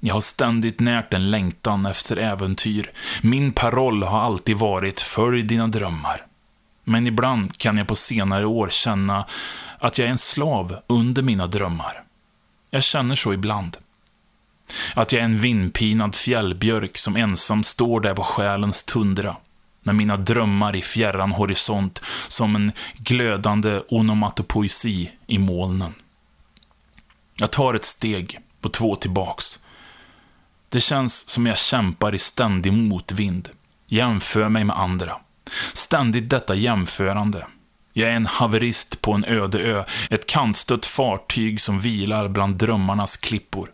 Jag 0.00 0.14
har 0.14 0.20
ständigt 0.20 0.80
närt 0.80 1.14
en 1.14 1.30
längtan 1.30 1.86
efter 1.86 2.16
äventyr. 2.16 2.92
Min 3.22 3.52
paroll 3.52 4.02
har 4.02 4.20
alltid 4.20 4.56
varit 4.56 5.00
Följ 5.00 5.42
dina 5.42 5.68
drömmar. 5.68 6.26
Men 6.84 7.06
ibland 7.06 7.58
kan 7.58 7.78
jag 7.78 7.88
på 7.88 7.96
senare 7.96 8.46
år 8.46 8.68
känna 8.70 9.26
att 9.78 9.98
jag 9.98 10.06
är 10.06 10.10
en 10.10 10.18
slav 10.18 10.76
under 10.86 11.22
mina 11.22 11.46
drömmar. 11.46 12.02
Jag 12.70 12.82
känner 12.82 13.14
så 13.14 13.32
ibland. 13.32 13.76
Att 14.94 15.12
jag 15.12 15.20
är 15.20 15.24
en 15.24 15.38
vindpinad 15.38 16.14
fjällbjörk 16.14 16.98
som 16.98 17.16
ensam 17.16 17.62
står 17.64 18.00
där 18.00 18.14
på 18.14 18.22
själens 18.22 18.84
tundra. 18.84 19.36
Med 19.82 19.94
mina 19.94 20.16
drömmar 20.16 20.76
i 20.76 20.82
fjärran 20.82 21.32
horisont 21.32 22.02
som 22.28 22.56
en 22.56 22.72
glödande 22.96 23.80
onomatopoesi 23.88 25.10
i 25.26 25.38
molnen. 25.38 25.94
Jag 27.34 27.50
tar 27.50 27.74
ett 27.74 27.84
steg 27.84 28.38
och 28.62 28.72
två 28.72 28.96
tillbaks. 28.96 29.60
Det 30.68 30.80
känns 30.80 31.28
som 31.28 31.46
jag 31.46 31.58
kämpar 31.58 32.14
i 32.14 32.18
ständig 32.18 32.72
motvind. 32.72 33.48
Jämför 33.86 34.48
mig 34.48 34.64
med 34.64 34.78
andra. 34.78 35.16
Ständigt 35.72 36.30
detta 36.30 36.54
jämförande. 36.54 37.46
Jag 37.92 38.10
är 38.10 38.14
en 38.14 38.26
haverist 38.26 39.00
på 39.00 39.12
en 39.12 39.24
öde 39.24 39.60
ö, 39.60 39.84
ett 40.10 40.26
kantstött 40.26 40.86
fartyg 40.86 41.60
som 41.60 41.80
vilar 41.80 42.28
bland 42.28 42.56
drömmarnas 42.56 43.16
klippor. 43.16 43.72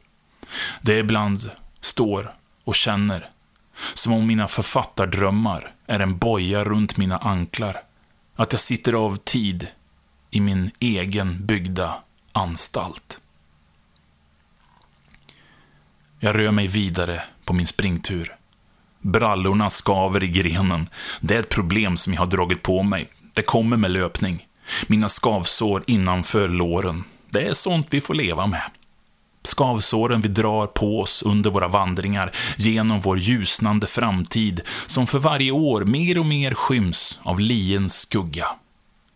Det 0.81 0.99
ibland 0.99 1.51
står 1.81 2.35
och 2.65 2.75
känner, 2.75 3.31
som 3.95 4.13
om 4.13 4.27
mina 4.27 4.49
författardrömmar 4.49 5.73
är 5.87 6.01
en 6.01 6.19
boja 6.19 6.65
runt 6.65 6.97
mina 6.97 7.19
anklar. 7.19 7.83
Att 8.37 8.53
jag 8.53 8.61
sitter 8.61 8.93
av 8.93 9.17
tid 9.17 9.67
i 10.31 10.41
min 10.41 10.71
egen 10.81 11.47
byggda 11.47 11.95
anstalt. 12.33 13.21
Jag 16.21 16.39
rör 16.39 16.51
mig 16.51 16.67
vidare 16.67 17.23
på 17.45 17.53
min 17.53 17.67
springtur. 17.67 18.37
Brallorna 19.01 19.71
skaver 19.71 20.23
i 20.23 20.29
grenen. 20.29 20.89
Det 21.21 21.35
är 21.35 21.41
ett 21.41 21.49
problem 21.49 21.97
som 21.97 22.13
jag 22.13 22.21
har 22.21 22.27
dragit 22.27 22.63
på 22.63 22.83
mig. 22.83 23.09
Det 23.35 23.43
kommer 23.43 23.77
med 23.77 23.91
löpning. 23.91 24.47
Mina 24.87 25.09
skavsår 25.09 25.83
innanför 25.87 26.49
låren. 26.49 27.05
Det 27.31 27.43
är 27.43 27.55
sånt 27.55 27.87
vi 27.91 28.01
får 28.01 28.15
leva 28.15 28.47
med. 28.47 28.63
Skavsåren 29.43 30.21
vi 30.21 30.29
drar 30.29 30.67
på 30.67 31.01
oss 31.01 31.23
under 31.23 31.51
våra 31.51 31.69
vandringar 31.69 32.33
genom 32.57 33.01
vår 33.01 33.19
ljusnande 33.19 33.87
framtid, 33.87 34.61
som 34.87 35.07
för 35.07 35.19
varje 35.19 35.51
år 35.51 35.85
mer 35.85 36.19
och 36.19 36.27
mer 36.27 36.55
skyms 36.55 37.21
av 37.23 37.41
liens 37.41 38.01
skugga. 38.01 38.47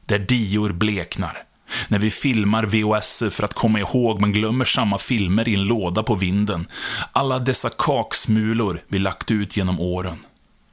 Där 0.06 0.18
dior 0.18 0.72
bleknar, 0.72 1.42
när 1.88 1.98
vi 1.98 2.10
filmar 2.10 2.64
VHS 2.64 3.22
för 3.30 3.42
att 3.42 3.54
komma 3.54 3.78
ihåg 3.78 4.20
men 4.20 4.32
glömmer 4.32 4.64
samma 4.64 4.98
filmer 4.98 5.48
i 5.48 5.54
en 5.54 5.64
låda 5.64 6.02
på 6.02 6.14
vinden. 6.14 6.66
Alla 7.12 7.38
dessa 7.38 7.70
kaksmulor 7.78 8.80
vi 8.88 8.98
lagt 8.98 9.30
ut 9.30 9.56
genom 9.56 9.80
åren. 9.80 10.18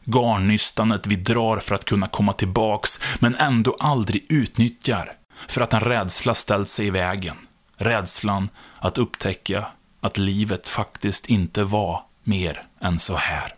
Garnnystanet 0.06 1.08
vi 1.08 1.16
drar 1.16 1.58
för 1.58 1.76
att 1.76 1.86
kunna 1.86 2.08
komma 2.08 2.34
tillbaks, 2.34 3.00
men 3.20 3.36
ändå 3.36 3.76
aldrig 3.80 4.26
utnyttjar. 4.30 5.14
För 5.48 5.62
att 5.62 5.74
en 5.74 5.80
rädsla 5.80 6.34
ställt 6.34 6.70
sig 6.70 6.88
i 6.88 6.90
vägen. 6.90 7.36
Rädslan 7.78 8.50
att 8.80 8.98
upptäcka 8.98 9.66
att 10.02 10.18
livet 10.18 10.68
faktiskt 10.68 11.26
inte 11.26 11.64
var 11.64 12.02
mer 12.24 12.64
än 12.82 13.00
så 13.00 13.16
här. 13.16 13.54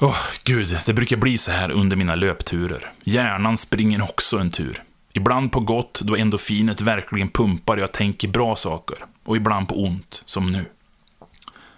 Åh, 0.00 0.10
oh, 0.10 0.16
gud, 0.44 0.78
det 0.86 0.92
brukar 0.92 1.16
bli 1.16 1.38
så 1.38 1.50
här 1.50 1.70
under 1.70 1.96
mina 1.96 2.14
löpturer. 2.14 2.92
Hjärnan 3.04 3.56
springer 3.56 4.02
också 4.02 4.38
en 4.38 4.50
tur. 4.50 4.82
Ibland 5.14 5.52
på 5.52 5.60
gott, 5.60 6.00
då 6.00 6.16
endorfinet 6.16 6.80
verkligen 6.80 7.28
pumpar 7.28 7.76
och 7.76 7.82
jag 7.82 7.92
tänker 7.92 8.28
bra 8.28 8.56
saker. 8.56 8.98
Och 9.24 9.36
ibland 9.36 9.68
på 9.68 9.74
ont, 9.74 10.22
som 10.24 10.46
nu. 10.46 10.64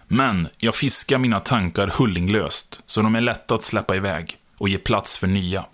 Men 0.09 0.49
jag 0.59 0.75
fiskar 0.75 1.19
mina 1.19 1.41
tankar 1.41 1.87
hullinglöst, 1.87 2.83
så 2.87 3.03
de 3.03 3.15
är 3.15 3.21
lätta 3.21 3.55
att 3.55 3.63
släppa 3.63 3.97
iväg 3.97 4.37
och 4.59 4.69
ge 4.69 4.79
plats 4.79 5.19
för 5.19 5.27
nya. 5.27 5.65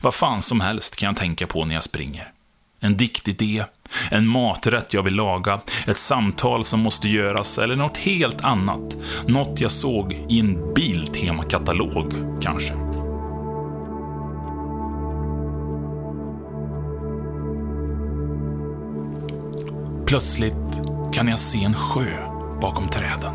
Vad 0.00 0.14
fan 0.14 0.42
som 0.42 0.60
helst 0.60 0.96
kan 0.96 1.06
jag 1.06 1.16
tänka 1.16 1.46
på 1.46 1.64
när 1.64 1.74
jag 1.74 1.82
springer. 1.82 2.32
En 2.80 2.96
diktidé, 2.96 3.64
en 4.10 4.26
maträtt 4.26 4.94
jag 4.94 5.02
vill 5.02 5.14
laga, 5.14 5.60
ett 5.86 5.98
samtal 5.98 6.64
som 6.64 6.80
måste 6.80 7.08
göras 7.08 7.58
eller 7.58 7.76
något 7.76 7.96
helt 7.96 8.44
annat. 8.44 8.96
Något 9.26 9.60
jag 9.60 9.70
såg 9.70 10.12
i 10.28 10.40
en 10.40 10.74
Biltema-katalog, 10.74 12.12
kanske. 12.42 12.91
Plötsligt 20.12 20.82
kan 21.12 21.28
jag 21.28 21.38
se 21.38 21.64
en 21.64 21.74
sjö 21.74 22.06
bakom 22.60 22.88
träden. 22.88 23.34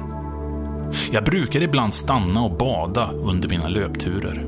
Jag 1.12 1.24
brukar 1.24 1.62
ibland 1.62 1.94
stanna 1.94 2.42
och 2.42 2.58
bada 2.58 3.12
under 3.12 3.50
mina 3.50 3.68
löpturer. 3.68 4.48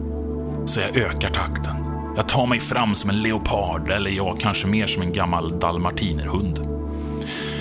Så 0.66 0.80
jag 0.80 0.98
ökar 0.98 1.30
takten. 1.30 1.76
Jag 2.16 2.28
tar 2.28 2.48
mig 2.48 2.60
fram 2.60 2.96
som 2.96 3.10
en 3.10 3.22
leopard, 3.22 3.90
eller 3.90 4.12
jag 4.12 4.40
kanske 4.40 4.68
mer 4.68 4.88
som 4.88 5.02
en 5.02 5.14
gammal 5.14 5.60
dalmartinerhund. 5.60 6.60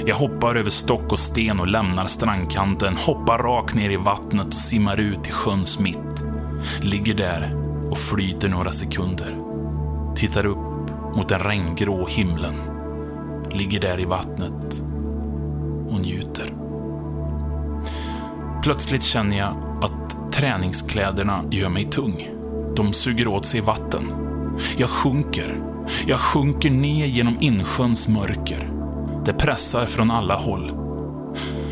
Jag 0.06 0.16
hoppar 0.16 0.54
över 0.54 0.70
stock 0.70 1.12
och 1.12 1.18
sten 1.18 1.60
och 1.60 1.68
lämnar 1.68 2.06
strandkanten, 2.06 2.96
hoppar 2.96 3.38
rakt 3.38 3.74
ner 3.74 3.90
i 3.90 3.96
vattnet 3.96 4.46
och 4.46 4.54
simmar 4.54 5.00
ut 5.00 5.28
i 5.28 5.30
sjöns 5.30 5.78
mitt. 5.78 6.24
Ligger 6.80 7.14
där 7.14 7.54
och 7.90 7.98
flyter 7.98 8.48
några 8.48 8.72
sekunder. 8.72 9.36
Tittar 10.16 10.46
upp 10.46 10.90
mot 11.16 11.28
den 11.28 11.40
regngrå 11.40 12.06
himlen. 12.06 12.67
Ligger 13.52 13.80
där 13.80 14.00
i 14.00 14.04
vattnet 14.04 14.82
och 15.88 16.00
njuter. 16.00 16.54
Plötsligt 18.62 19.02
känner 19.02 19.38
jag 19.38 19.54
att 19.82 20.32
träningskläderna 20.32 21.44
gör 21.50 21.68
mig 21.68 21.84
tung. 21.84 22.28
De 22.76 22.92
suger 22.92 23.26
åt 23.26 23.46
sig 23.46 23.60
vatten. 23.60 24.12
Jag 24.76 24.88
sjunker. 24.88 25.62
Jag 26.06 26.18
sjunker 26.18 26.70
ner 26.70 27.06
genom 27.06 27.36
insjöns 27.40 28.08
mörker. 28.08 28.70
Det 29.24 29.32
pressar 29.32 29.86
från 29.86 30.10
alla 30.10 30.34
håll. 30.34 30.70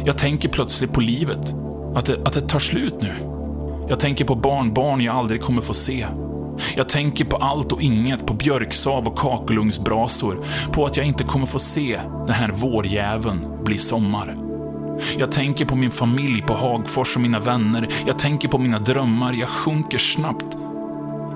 Jag 0.05 0.19
tänker 0.19 0.49
plötsligt 0.49 0.93
på 0.93 1.01
livet. 1.01 1.55
Att 1.95 2.07
det, 2.07 2.19
att 2.25 2.33
det 2.33 2.41
tar 2.41 2.59
slut 2.59 2.95
nu. 3.03 3.13
Jag 3.89 4.01
tänker 4.01 4.25
på 4.25 4.35
barnbarn 4.35 5.01
jag 5.01 5.17
aldrig 5.17 5.43
kommer 5.43 5.63
få 5.63 5.75
se. 5.75 6.07
Jag 6.77 6.89
tänker 6.89 7.25
på 7.25 7.37
allt 7.37 7.73
och 7.73 7.83
inget, 7.83 8.27
på 8.27 8.35
björksav 8.35 9.07
och 9.07 9.19
kakelugnsbrasor, 9.19 10.45
på 10.73 10.87
att 10.87 10.97
jag 10.97 11.07
inte 11.07 11.25
kommer 11.25 11.47
få 11.47 11.59
se 11.59 12.01
den 12.27 12.35
här 12.35 12.49
vårjäveln 12.49 13.65
bli 13.65 13.79
sommar. 13.79 14.35
Jag 15.19 15.33
tänker 15.33 15.65
på 15.65 15.77
min 15.77 15.91
familj 15.91 16.43
på 16.43 16.53
Hagfors 16.53 17.17
och 17.17 17.23
mina 17.23 17.41
vänner. 17.41 17.89
Jag 18.07 18.19
tänker 18.19 18.49
på 18.49 18.59
mina 18.59 18.79
drömmar. 18.79 19.33
Jag 19.33 19.49
sjunker 19.49 19.99
snabbt. 19.99 20.57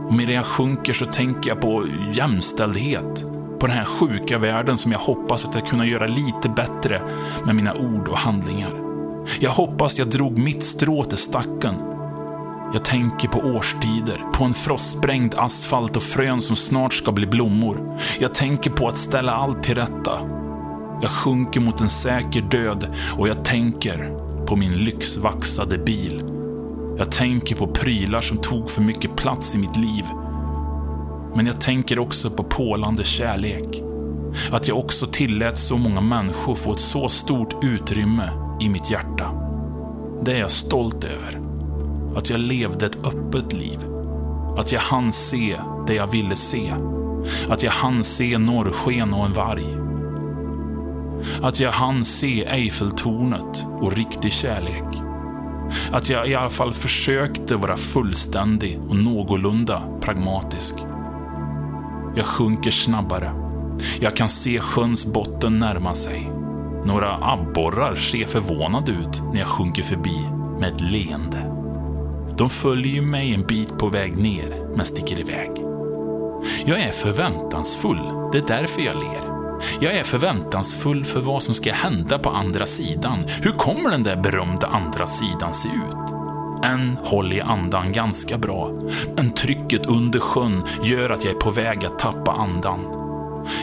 Och 0.09 0.15
medan 0.15 0.35
jag 0.35 0.45
sjunker 0.45 0.93
så 0.93 1.07
tänker 1.07 1.51
jag 1.51 1.61
på 1.61 1.85
jämställdhet. 2.13 3.25
På 3.61 3.67
den 3.67 3.77
här 3.77 3.85
sjuka 3.85 4.39
världen 4.39 4.79
som 4.79 4.93
jag 4.93 4.99
hoppas 4.99 5.45
att 5.45 5.55
jag 5.55 5.67
kunna 5.67 5.87
göra 5.87 6.07
lite 6.07 6.49
bättre 6.57 7.03
med 7.45 7.55
mina 7.55 7.75
ord 7.75 8.09
och 8.09 8.19
handlingar. 8.19 8.71
Jag 9.41 9.51
hoppas 9.51 9.99
jag 9.99 10.11
drog 10.11 10.39
mitt 10.39 10.63
strå 10.63 11.05
till 11.05 11.19
stacken. 11.19 11.90
Jag 12.73 12.85
tänker 12.85 13.29
på 13.29 13.39
årstider, 13.39 14.25
på 14.33 14.45
en 14.45 14.55
frostsprängd 14.55 15.35
asfalt 15.35 15.97
och 15.97 16.03
frön 16.03 16.41
som 16.41 16.57
snart 16.57 16.93
ska 16.93 17.13
bli 17.13 17.27
blommor. 17.27 17.99
Jag 18.21 18.35
tänker 18.35 18.71
på 18.71 18.89
att 18.89 18.99
ställa 18.99 19.33
allt 19.33 19.63
till 19.63 19.75
rätta. 19.75 20.19
Jag 21.03 21.11
sjunker 21.11 21.61
mot 21.61 21.81
en 21.81 21.89
säker 21.89 22.41
död 22.41 22.87
och 23.19 23.29
jag 23.29 23.45
tänker 23.45 24.17
på 24.47 24.57
min 24.57 24.73
lyxvaxade 24.73 25.79
bil. 25.79 26.23
Jag 26.99 27.13
tänker 27.13 27.57
på 27.57 27.67
prylar 27.67 28.21
som 28.21 28.39
tog 28.39 28.71
för 28.71 28.83
mycket 28.83 29.17
plats 29.17 29.55
i 29.55 29.59
mitt 29.59 29.77
liv. 29.77 30.05
Men 31.35 31.47
jag 31.47 31.61
tänker 31.61 31.99
också 31.99 32.31
på 32.31 32.43
pålande 32.43 33.05
kärlek. 33.05 33.83
Att 34.51 34.69
jag 34.69 34.79
också 34.79 35.07
tillät 35.07 35.59
så 35.59 35.77
många 35.77 36.01
människor 36.01 36.55
få 36.55 36.73
ett 36.73 36.81
så 36.81 37.09
stort 37.09 37.65
utrymme 37.65 38.31
i 38.61 38.69
mitt 38.69 38.91
hjärta. 38.91 39.31
Det 40.25 40.33
är 40.33 40.39
jag 40.39 40.51
stolt 40.51 41.05
över. 41.05 41.41
Att 42.17 42.31
jag 42.31 42.41
levde 42.41 42.87
ett 42.87 43.07
öppet 43.07 43.53
liv. 43.53 43.79
Att 44.57 44.73
jag 44.73 44.81
hann 44.81 45.13
se 45.13 45.61
det 45.87 45.95
jag 45.95 46.07
ville 46.07 46.37
se. 46.37 46.73
Att 47.49 47.63
jag 47.63 47.71
hann 47.71 48.05
se 48.05 48.39
norrsken 48.39 49.15
och 49.15 49.27
en 49.27 49.33
varg. 49.33 49.67
Att 51.43 51.61
jag 51.61 51.73
hann 51.73 52.05
se 52.05 52.45
Eiffeltornet 52.45 53.67
och 53.81 53.93
riktig 53.93 54.33
kärlek. 54.33 54.85
Att 55.93 56.09
jag 56.09 56.29
i 56.29 56.35
alla 56.35 56.51
fall 56.51 56.73
försökte 56.73 57.57
vara 57.57 57.77
fullständig 57.77 58.79
och 58.89 58.97
någorlunda 58.97 59.83
pragmatisk. 60.01 60.75
Jag 62.17 62.27
sjunker 62.27 62.71
snabbare. 62.71 63.33
Jag 64.01 64.17
kan 64.17 64.29
se 64.29 64.61
sjöns 64.61 65.07
botten 65.07 65.59
närma 65.59 65.95
sig. 65.95 66.31
Några 66.85 67.17
abborrar 67.21 67.95
ser 67.95 68.25
förvånade 68.25 68.93
ut 68.93 69.23
när 69.33 69.39
jag 69.39 69.49
sjunker 69.49 69.83
förbi 69.83 70.21
med 70.61 70.75
ett 70.75 70.81
leende. 70.81 71.50
De 72.41 72.51
följer 72.51 73.03
mig 73.03 73.35
en 73.35 73.43
bit 73.43 73.79
på 73.79 73.89
väg 73.89 74.17
ner, 74.17 74.75
men 74.77 74.87
sticker 74.87 75.19
iväg. 75.19 75.51
Jag 76.67 76.81
är 76.81 76.93
förväntansfull. 76.93 78.31
Det 78.33 78.39
är 78.39 78.47
därför 78.47 78.83
jag 78.83 78.95
ler. 78.95 79.21
Jag 79.81 79.95
är 79.95 80.05
förväntansfull 80.05 81.05
för 81.05 81.21
vad 81.21 81.43
som 81.43 81.55
ska 81.55 81.73
hända 81.73 82.19
på 82.19 82.29
andra 82.29 82.67
sidan. 82.67 83.25
Hur 83.43 83.51
kommer 83.51 83.91
den 83.91 84.03
där 84.03 84.17
berömda 84.17 84.67
andra 84.67 85.07
sidan 85.07 85.55
se 85.55 85.69
ut? 85.69 86.13
Än 86.65 86.97
håller 87.03 87.37
jag 87.37 87.49
andan 87.49 87.93
ganska 87.93 88.39
bra, 88.39 88.71
men 89.17 89.33
trycket 89.33 89.87
under 89.87 90.21
sjön 90.21 90.63
gör 90.83 91.11
att 91.11 91.25
jag 91.25 91.35
är 91.35 91.39
på 91.39 91.51
väg 91.51 91.85
att 91.85 91.99
tappa 91.99 92.33
andan. 92.33 92.81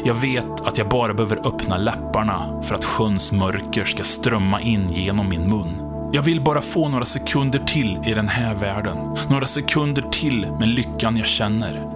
Jag 0.03 0.13
vet 0.13 0.61
att 0.67 0.77
jag 0.77 0.89
bara 0.89 1.13
behöver 1.13 1.47
öppna 1.47 1.77
läpparna 1.77 2.61
för 2.63 2.75
att 2.75 2.85
sjöns 2.85 3.31
mörker 3.31 3.85
ska 3.85 4.03
strömma 4.03 4.61
in 4.61 4.89
genom 4.89 5.29
min 5.29 5.49
mun. 5.49 5.86
Jag 6.11 6.21
vill 6.21 6.41
bara 6.41 6.61
få 6.61 6.89
några 6.89 7.05
sekunder 7.05 7.59
till 7.59 7.99
i 8.05 8.13
den 8.13 8.27
här 8.27 8.53
världen. 8.53 8.97
Några 9.29 9.45
sekunder 9.47 10.01
till 10.01 10.47
med 10.59 10.67
lyckan 10.67 11.17
jag 11.17 11.27
känner. 11.27 11.87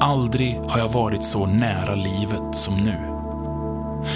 Aldrig 0.00 0.60
har 0.68 0.78
jag 0.78 0.88
varit 0.88 1.24
så 1.24 1.46
nära 1.46 1.94
livet 1.94 2.54
som 2.56 2.76
nu. 2.76 2.96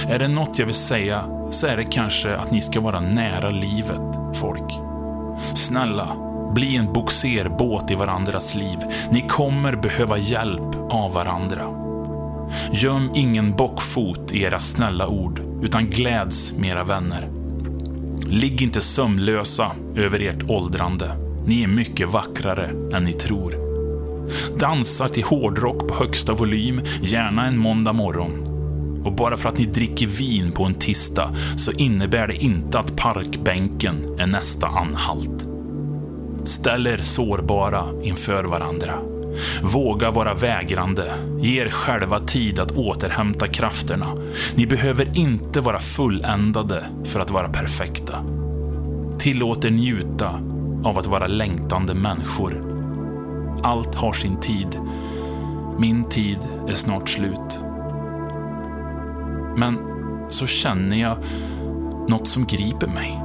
Är 0.08 0.18
det 0.18 0.28
något 0.28 0.58
jag 0.58 0.66
vill 0.66 0.74
säga 0.74 1.24
så 1.50 1.66
är 1.66 1.76
det 1.76 1.84
kanske 1.84 2.36
att 2.36 2.50
ni 2.50 2.60
ska 2.60 2.80
vara 2.80 3.00
nära 3.00 3.50
livet, 3.50 4.16
folk. 4.34 4.72
Snälla, 5.54 6.16
bli 6.54 6.76
en 6.76 6.92
boxerbåt 6.92 7.90
i 7.90 7.94
varandras 7.94 8.54
liv. 8.54 8.78
Ni 9.10 9.20
kommer 9.20 9.76
behöva 9.76 10.18
hjälp 10.18 10.76
av 10.90 11.12
varandra. 11.12 11.66
Göm 12.72 13.10
ingen 13.14 13.56
bockfot 13.56 14.32
i 14.32 14.42
era 14.42 14.58
snälla 14.58 15.08
ord, 15.08 15.40
utan 15.62 15.86
gläds 15.86 16.52
med 16.58 16.70
era 16.70 16.84
vänner. 16.84 17.43
Ligg 18.34 18.62
inte 18.62 18.80
sömnlösa 18.80 19.72
över 19.96 20.20
ert 20.20 20.50
åldrande. 20.50 21.16
Ni 21.46 21.62
är 21.62 21.68
mycket 21.68 22.08
vackrare 22.08 22.70
än 22.92 23.04
ni 23.04 23.12
tror. 23.12 23.54
Dansa 24.58 25.08
till 25.08 25.24
hårdrock 25.24 25.88
på 25.88 25.94
högsta 25.94 26.34
volym, 26.34 26.80
gärna 27.02 27.46
en 27.46 27.58
måndag 27.58 27.92
morgon. 27.92 28.32
Och 29.04 29.12
bara 29.12 29.36
för 29.36 29.48
att 29.48 29.58
ni 29.58 29.64
dricker 29.64 30.06
vin 30.06 30.52
på 30.52 30.64
en 30.64 30.74
tisdag 30.74 31.34
så 31.56 31.72
innebär 31.72 32.28
det 32.28 32.36
inte 32.36 32.78
att 32.78 32.96
parkbänken 32.96 33.96
är 34.18 34.26
nästa 34.26 34.66
anhalt. 34.66 35.46
Ställ 36.44 36.86
er 36.86 36.98
sårbara 36.98 37.84
inför 38.02 38.44
varandra. 38.44 39.13
Våga 39.62 40.10
vara 40.10 40.34
vägrande. 40.34 41.14
Ge 41.40 41.62
er 41.62 41.68
själva 41.68 42.18
tid 42.18 42.58
att 42.58 42.70
återhämta 42.70 43.46
krafterna. 43.46 44.06
Ni 44.54 44.66
behöver 44.66 45.18
inte 45.18 45.60
vara 45.60 45.80
fulländade 45.80 46.84
för 47.04 47.20
att 47.20 47.30
vara 47.30 47.48
perfekta. 47.48 48.24
Tillåt 49.18 49.64
er 49.64 49.70
njuta 49.70 50.40
av 50.84 50.98
att 50.98 51.06
vara 51.06 51.26
längtande 51.26 51.94
människor. 51.94 52.64
Allt 53.62 53.94
har 53.94 54.12
sin 54.12 54.40
tid. 54.40 54.78
Min 55.78 56.08
tid 56.08 56.38
är 56.68 56.74
snart 56.74 57.08
slut. 57.08 57.60
Men 59.56 59.78
så 60.28 60.46
känner 60.46 60.96
jag 60.96 61.16
något 62.08 62.28
som 62.28 62.46
griper 62.46 62.86
mig. 62.86 63.20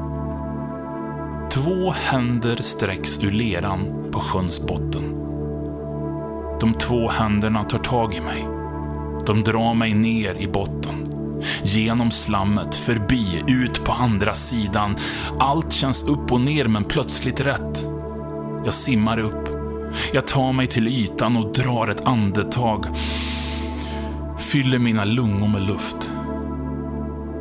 Två 1.52 1.91
händer 1.91 2.56
sträcks 2.56 3.24
ur 3.24 3.32
leran 3.32 4.10
på 4.12 4.19
sjöns 4.19 4.67
botten. 4.67 5.28
De 6.60 6.74
två 6.74 7.10
händerna 7.10 7.63
tar 7.63 7.78
tag 7.78 8.13
i 8.13 8.22
mig. 8.22 8.48
De 9.26 9.43
drar 9.43 9.74
mig 9.74 9.93
ner 9.93 10.36
i 10.36 10.48
botten. 10.48 11.06
Genom 11.63 12.12
slammet, 12.12 12.76
förbi, 12.76 13.43
ut 13.48 13.84
på 13.84 13.91
andra 13.91 14.34
sidan. 14.34 14.95
Allt 15.39 15.74
känns 15.74 16.04
upp 16.04 16.32
och 16.32 16.41
ner 16.41 16.65
men 16.65 16.84
plötsligt 16.84 17.41
rätt. 17.41 17.86
Jag 18.65 18.74
simmar 18.74 19.19
upp. 19.19 19.50
Jag 20.13 20.28
tar 20.28 20.54
mig 20.54 20.67
till 20.67 20.88
ytan 20.88 21.38
och 21.38 21.54
drar 21.54 21.88
ett 21.88 22.06
andetag. 22.06 22.86
Fyller 24.38 24.80
mina 24.80 25.06
lungor 25.06 25.48
med 25.48 25.62
luft. 25.62 26.12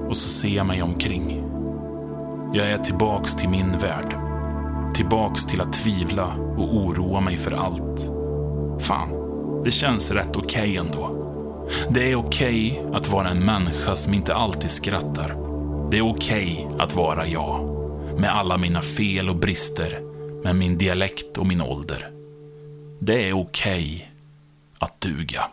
Och 0.08 0.16
så 0.16 0.28
ser 0.28 0.56
jag 0.56 0.66
mig 0.66 0.82
omkring. 0.82 1.42
Jag 2.52 2.66
är 2.66 2.78
tillbaks 2.78 3.36
till 3.36 3.48
min 3.48 3.72
värld. 3.72 4.16
Tillbaks 4.94 5.44
till 5.44 5.60
att 5.60 5.72
tvivla 5.72 6.26
och 6.56 6.76
oroa 6.76 7.20
mig 7.20 7.36
för 7.36 7.52
allt. 7.52 8.07
Fan, 8.88 9.62
det 9.64 9.70
känns 9.70 10.10
rätt 10.10 10.36
okej 10.36 10.62
okay 10.62 10.76
ändå. 10.76 11.10
Det 11.90 12.10
är 12.10 12.14
okej 12.14 12.80
okay 12.82 12.96
att 12.98 13.08
vara 13.08 13.28
en 13.28 13.44
människa 13.44 13.96
som 13.96 14.14
inte 14.14 14.34
alltid 14.34 14.70
skrattar. 14.70 15.36
Det 15.90 15.98
är 15.98 16.10
okej 16.10 16.66
okay 16.68 16.84
att 16.84 16.94
vara 16.94 17.26
jag. 17.26 17.70
Med 18.18 18.36
alla 18.36 18.58
mina 18.58 18.82
fel 18.82 19.28
och 19.28 19.36
brister. 19.36 20.00
Med 20.44 20.56
min 20.56 20.78
dialekt 20.78 21.38
och 21.38 21.46
min 21.46 21.62
ålder. 21.62 22.10
Det 22.98 23.28
är 23.28 23.32
okej 23.32 24.12
att 24.78 25.00
duga. 25.00 25.44